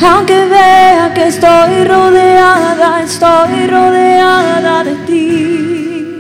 [0.02, 6.20] Aunque vea que estoy rodeada, estoy rodeada de ti.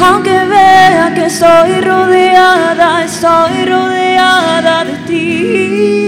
[0.00, 6.02] Aunque vea que estoy rodeada, estoy rodeada de ti.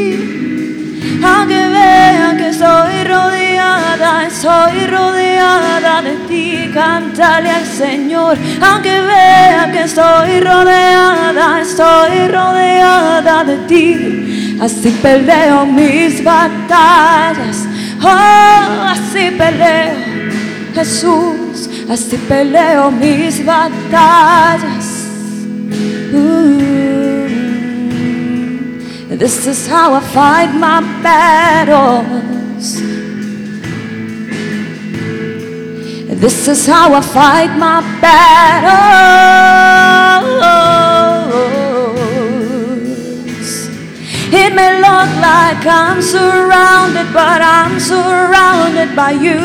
[1.25, 6.71] Aunque vea que estoy rodeada, estoy rodeada de ti.
[6.73, 8.37] Cántale al Señor.
[8.61, 14.24] Aunque vea que estoy rodeada, estoy rodeada de ti.
[14.61, 17.67] Así peleo mis batallas.
[18.03, 19.95] Oh, así peleo,
[20.75, 21.69] Jesús.
[21.91, 25.09] Así peleo mis batallas.
[26.15, 26.55] Ooh.
[29.17, 32.81] This is how I fight my battles.
[36.21, 39.15] This is how I fight my battles.
[44.37, 49.39] It may look like I'm surrounded, but I'm surrounded by you.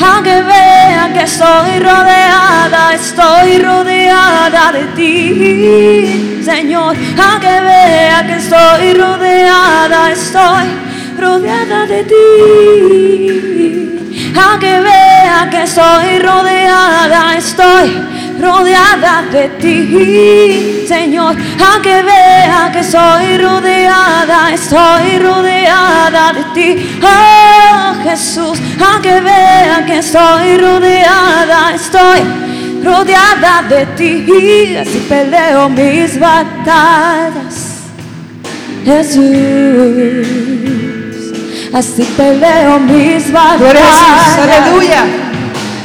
[0.00, 6.96] Aunque vean que estoy rodeada, estoy rodeada de ti, Señor.
[7.18, 10.68] Aunque vean que estoy rodeada, estoy
[11.18, 13.26] rodeada de ti.
[14.40, 21.36] Aunque vean que estoy rodeada, estoy rodeada de ti, Señor.
[21.72, 28.58] Aunque vea que soy rodeada, estoy rodeada de ti, oh Jesús.
[28.80, 32.20] Aunque vea que estoy rodeada, estoy
[32.82, 34.76] rodeada de ti.
[34.76, 37.82] Así peleo mis batallas,
[38.84, 40.26] Jesús.
[41.72, 43.60] Así peleo mis batallas.
[43.60, 45.04] Gloria a Jesús, aleluya.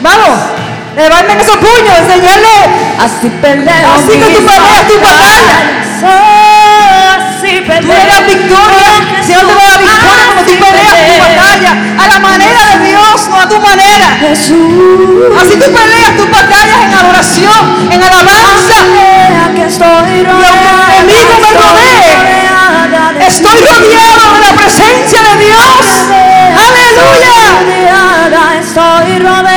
[0.01, 0.58] Vamos,
[0.99, 2.57] levanten esos puños, enseñarle.
[2.99, 5.57] Así peleo Así que tú mis peleas tu batalla.
[5.89, 7.49] así.
[7.81, 8.91] Tú das victoria,
[9.25, 12.75] Señor te va a dar victoria como tú peleas tu batalla, a la manera de
[12.89, 14.07] Dios, no a tu manera.
[14.19, 14.73] Jesús.
[15.39, 18.77] Así tú peleas tus batallas en adoración, en alabanza.
[19.55, 22.09] Que estoy rodeada, el enemigo me rodee,
[23.27, 25.81] Estoy rodeado de la presencia de Dios.
[26.67, 27.39] Aleluya.
[28.59, 29.48] Estoy rodeada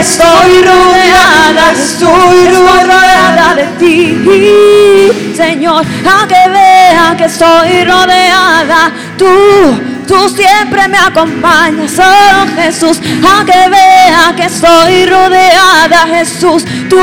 [0.00, 5.84] estoy rodeada, estoy rodeada de ti, Señor.
[6.10, 9.26] Aunque vea que estoy rodeada, tú,
[10.06, 12.98] tú siempre me acompañas, oh Jesús.
[13.34, 17.00] Aunque vea que estoy rodeada, Jesús, tú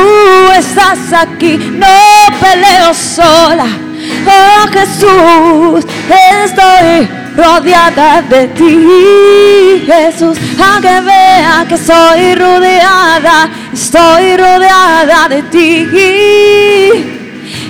[0.58, 1.58] estás aquí.
[1.58, 1.88] No
[2.39, 3.68] peleo sola.
[4.26, 5.86] Oh Jesús,
[6.43, 10.38] estoy rodeada de ti, Jesús.
[10.60, 15.88] Aunque vea que soy rodeada, estoy rodeada de ti.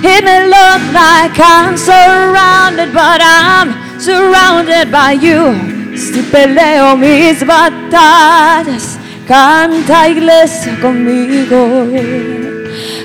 [0.00, 5.54] It may look like I'm surrounded, but I'm surrounded by you.
[5.96, 11.88] Si peleo mis batallas, canta iglesia conmigo.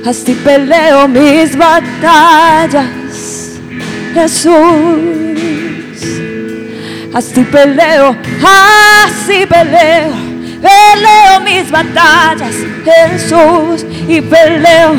[0.05, 2.85] Así peleo mis batallas,
[4.13, 5.32] Jesús.
[7.13, 10.13] Así peleo, así peleo,
[10.61, 13.85] peleo mis batallas, Jesús.
[14.07, 14.95] Y peleo,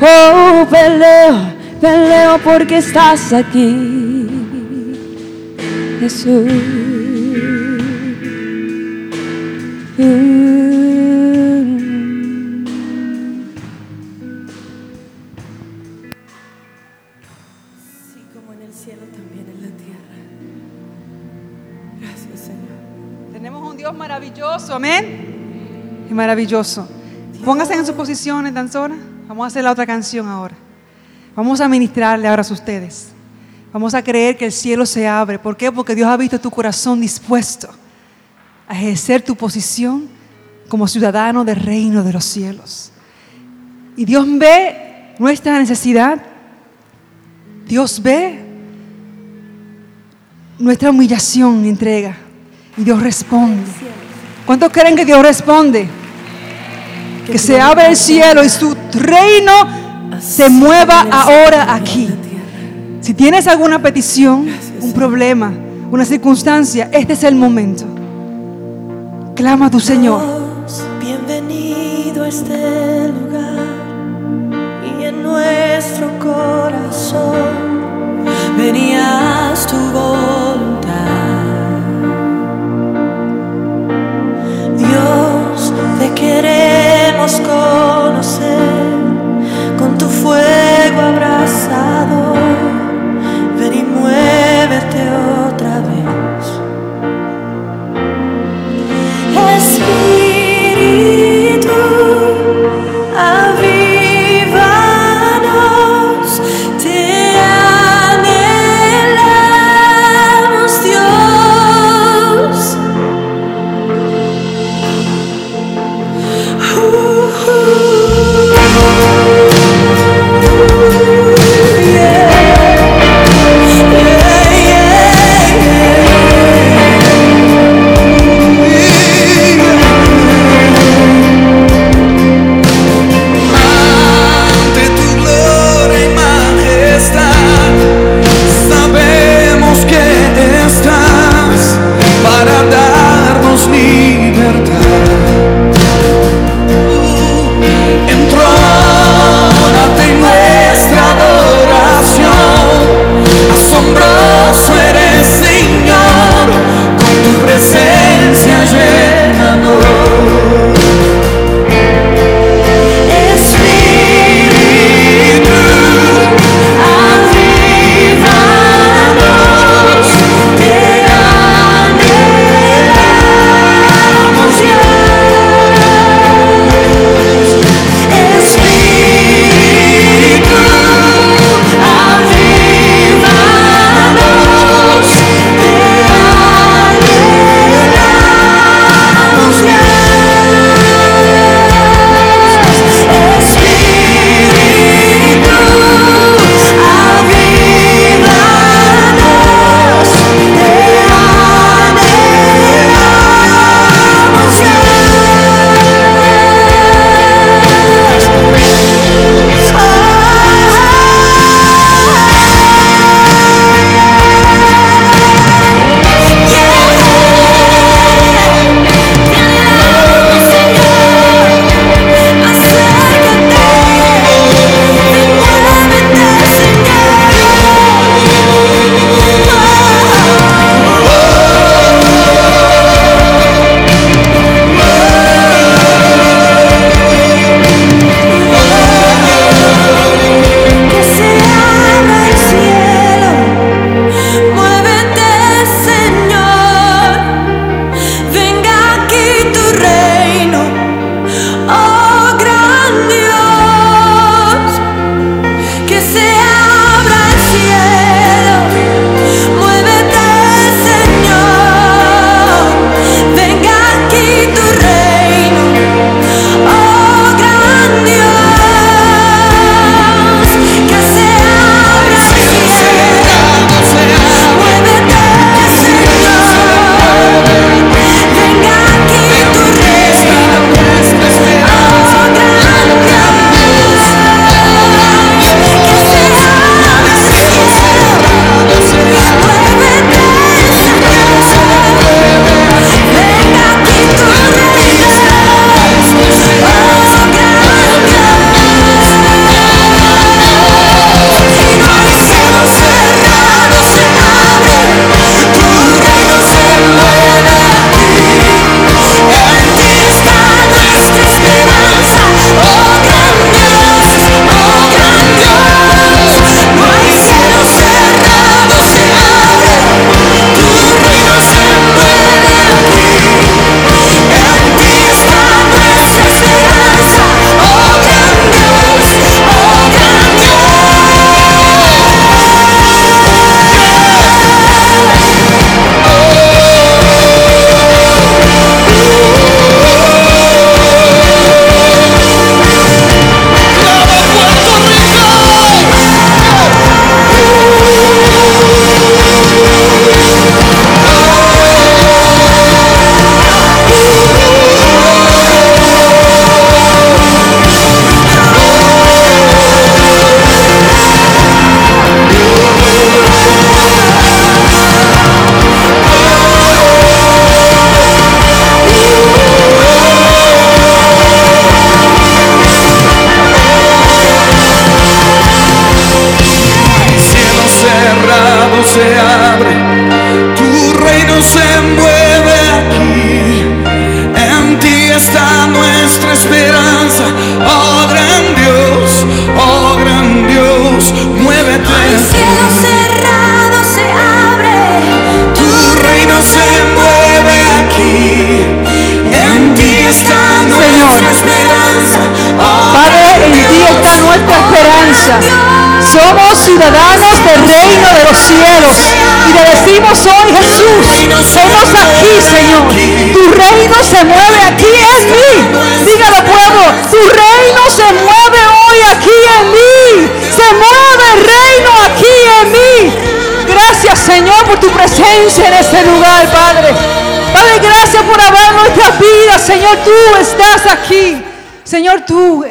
[0.00, 4.28] oh, peleo, peleo porque estás aquí,
[6.00, 6.52] Jesús.
[26.12, 26.88] Maravilloso.
[27.44, 28.94] Pónganse en sus posiciones, danzora.
[29.26, 30.54] Vamos a hacer la otra canción ahora.
[31.34, 33.08] Vamos a ministrarle ahora a ustedes.
[33.72, 35.38] Vamos a creer que el cielo se abre.
[35.38, 35.72] ¿Por qué?
[35.72, 37.68] Porque Dios ha visto tu corazón dispuesto
[38.68, 40.08] a ejercer tu posición
[40.68, 42.92] como ciudadano del reino de los cielos.
[43.96, 46.22] Y Dios ve nuestra necesidad.
[47.66, 48.44] Dios ve
[50.58, 52.16] nuestra humillación y entrega.
[52.76, 53.70] Y Dios responde.
[54.46, 56.01] ¿Cuántos creen que Dios responde?
[57.26, 59.52] Que se abre el cielo y su reino
[60.20, 62.08] se mueva ahora aquí.
[63.00, 64.46] Si tienes alguna petición,
[64.80, 65.52] un problema,
[65.90, 67.84] una circunstancia, este es el momento.
[69.34, 70.22] Clama a tu Señor.
[71.00, 73.66] Bienvenido a este lugar
[74.84, 77.01] y en nuestro corazón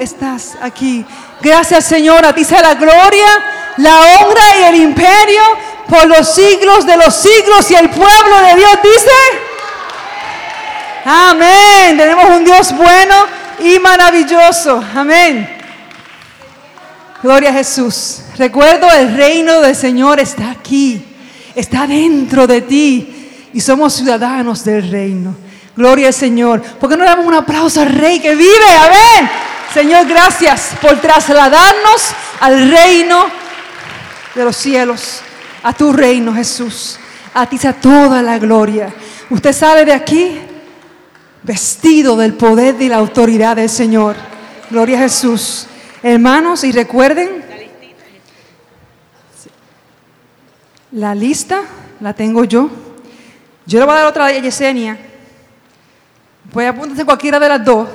[0.03, 1.05] estás aquí.
[1.41, 2.25] Gracias, Señor.
[2.25, 3.27] A ti sea la gloria,
[3.77, 5.41] la honra y el imperio
[5.87, 7.69] por los siglos de los siglos.
[7.69, 9.11] Y el pueblo de Dios dice:
[11.05, 11.97] Amén.
[11.97, 13.15] Tenemos un Dios bueno
[13.59, 14.83] y maravilloso.
[14.95, 15.57] Amén.
[17.21, 18.23] Gloria a Jesús.
[18.37, 21.05] Recuerdo, el reino del Señor está aquí,
[21.53, 25.35] está dentro de ti y somos ciudadanos del reino.
[25.75, 26.61] Gloria al Señor.
[26.61, 28.75] ¿Por qué no damos un aplauso al Rey que vive?
[28.79, 29.29] Amén.
[29.73, 33.25] Señor, gracias por trasladarnos al reino
[34.35, 35.21] de los cielos,
[35.63, 36.99] a tu reino, Jesús.
[37.33, 38.93] A ti sea toda la gloria.
[39.29, 40.41] Usted sale de aquí
[41.43, 44.17] vestido del poder y la autoridad del Señor.
[44.69, 45.67] Gloria a Jesús.
[46.03, 47.41] Hermanos, y recuerden,
[50.91, 51.61] la lista
[52.01, 52.69] la tengo yo.
[53.65, 54.97] Yo le voy a dar otra a Yesenia.
[56.51, 57.87] Puede apúntese cualquiera de las dos.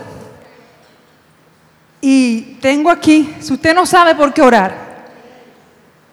[2.01, 4.74] Y tengo aquí, si usted no sabe por qué orar,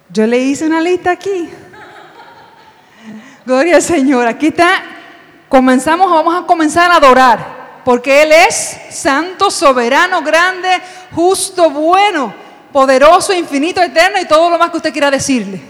[0.09, 1.49] yo le hice una lista aquí.
[3.45, 4.27] Gloria al Señor.
[4.27, 4.83] Aquí está.
[5.49, 7.81] Comenzamos, vamos a comenzar a adorar.
[7.83, 10.69] Porque Él es santo, soberano, grande,
[11.13, 12.33] justo, bueno,
[12.71, 15.61] poderoso, infinito, eterno y todo lo más que usted quiera decirle.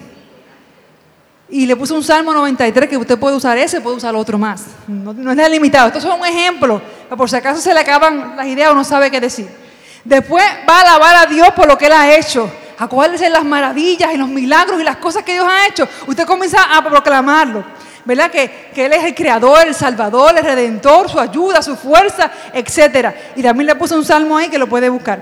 [1.50, 4.66] Y le puse un Salmo 93 que usted puede usar ese, puede usar otro más.
[4.88, 5.88] No, no es limitado.
[5.88, 6.82] Esto es un ejemplo.
[7.16, 9.63] Por si acaso se le acaban las ideas o no sabe qué decir.
[10.04, 12.52] Después va a alabar a Dios por lo que Él ha hecho.
[12.78, 15.88] Acuérdese de las maravillas y los milagros y las cosas que Dios ha hecho.
[16.08, 17.64] Usted comienza a proclamarlo.
[18.06, 18.30] ¿Verdad?
[18.30, 23.16] Que, que, Él es el creador, el salvador, el redentor, su ayuda, su fuerza, etc.
[23.38, 25.22] Y también le puse un salmo ahí que lo puede buscar.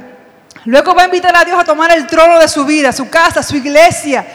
[0.66, 3.44] Luego va a invitar a Dios a tomar el trono de su vida, su casa,
[3.44, 4.26] su iglesia,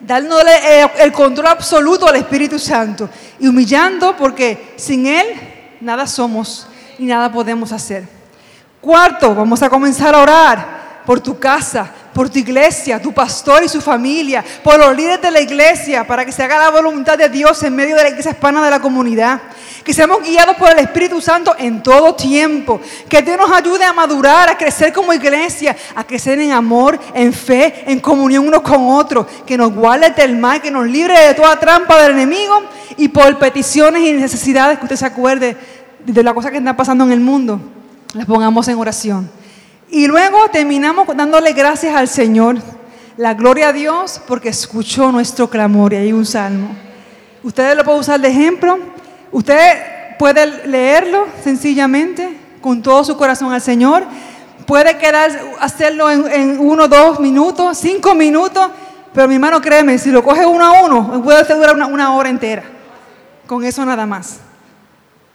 [0.00, 0.50] dándole
[0.98, 5.26] el control absoluto al Espíritu Santo y humillando porque sin Él
[5.80, 6.66] nada somos
[6.98, 8.15] y nada podemos hacer.
[8.86, 13.68] Cuarto, vamos a comenzar a orar por tu casa, por tu iglesia, tu pastor y
[13.68, 17.28] su familia, por los líderes de la iglesia, para que se haga la voluntad de
[17.28, 19.40] Dios en medio de la iglesia hispana de la comunidad.
[19.82, 22.80] Que seamos guiados por el Espíritu Santo en todo tiempo.
[23.08, 27.32] Que Dios nos ayude a madurar, a crecer como iglesia, a crecer en amor, en
[27.32, 29.26] fe, en comunión unos con otros.
[29.44, 32.62] Que nos guarde del mal, que nos libre de toda trampa del enemigo
[32.96, 35.56] y por peticiones y necesidades que usted se acuerde
[36.04, 37.60] de la cosa que está pasando en el mundo.
[38.16, 39.30] Las pongamos en oración.
[39.90, 42.56] Y luego terminamos dándole gracias al Señor,
[43.18, 45.92] la gloria a Dios porque escuchó nuestro clamor.
[45.92, 46.70] Y hay un salmo.
[47.42, 48.78] Ustedes lo pueden usar de ejemplo.
[49.30, 54.04] Usted puede leerlo sencillamente con todo su corazón al Señor.
[54.66, 58.70] Puede quedar, hacerlo en, en uno, dos minutos, cinco minutos.
[59.12, 62.30] Pero mi hermano, créeme, si lo coge uno a uno, puede durar una, una hora
[62.30, 62.62] entera.
[63.46, 64.38] Con eso nada más.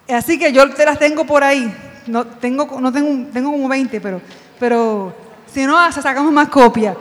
[0.09, 1.71] Así que yo te las tengo por ahí.
[2.07, 4.21] No tengo, no tengo, como 20, pero,
[4.59, 5.13] pero
[5.53, 6.95] si no, hasta sacamos más copias.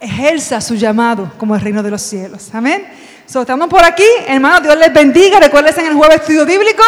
[0.00, 2.50] Ejerza su llamado como el reino de los cielos.
[2.52, 2.86] Amén.
[3.26, 4.62] So, estamos por aquí, hermanos.
[4.62, 5.38] Dios les bendiga.
[5.38, 6.82] Recuerden en el jueves estudio bíblico.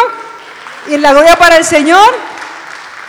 [0.87, 2.07] Y en la gloria para el Señor.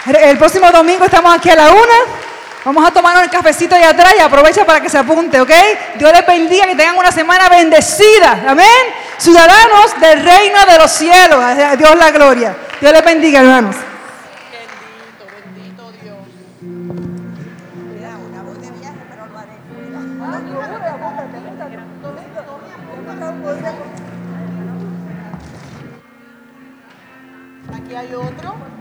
[0.06, 2.26] El próximo domingo estamos aquí a la una.
[2.64, 5.50] Vamos a tomarnos el cafecito allá atrás y aprovecha para que se apunte, ¿ok?
[5.98, 8.44] Dios les bendiga, que tengan una semana bendecida.
[8.48, 8.66] Amén.
[9.18, 11.44] Ciudadanos del reino de los cielos.
[11.78, 12.56] Dios la gloria.
[12.80, 13.76] Dios les bendiga, hermanos.
[27.96, 28.75] Hay otro.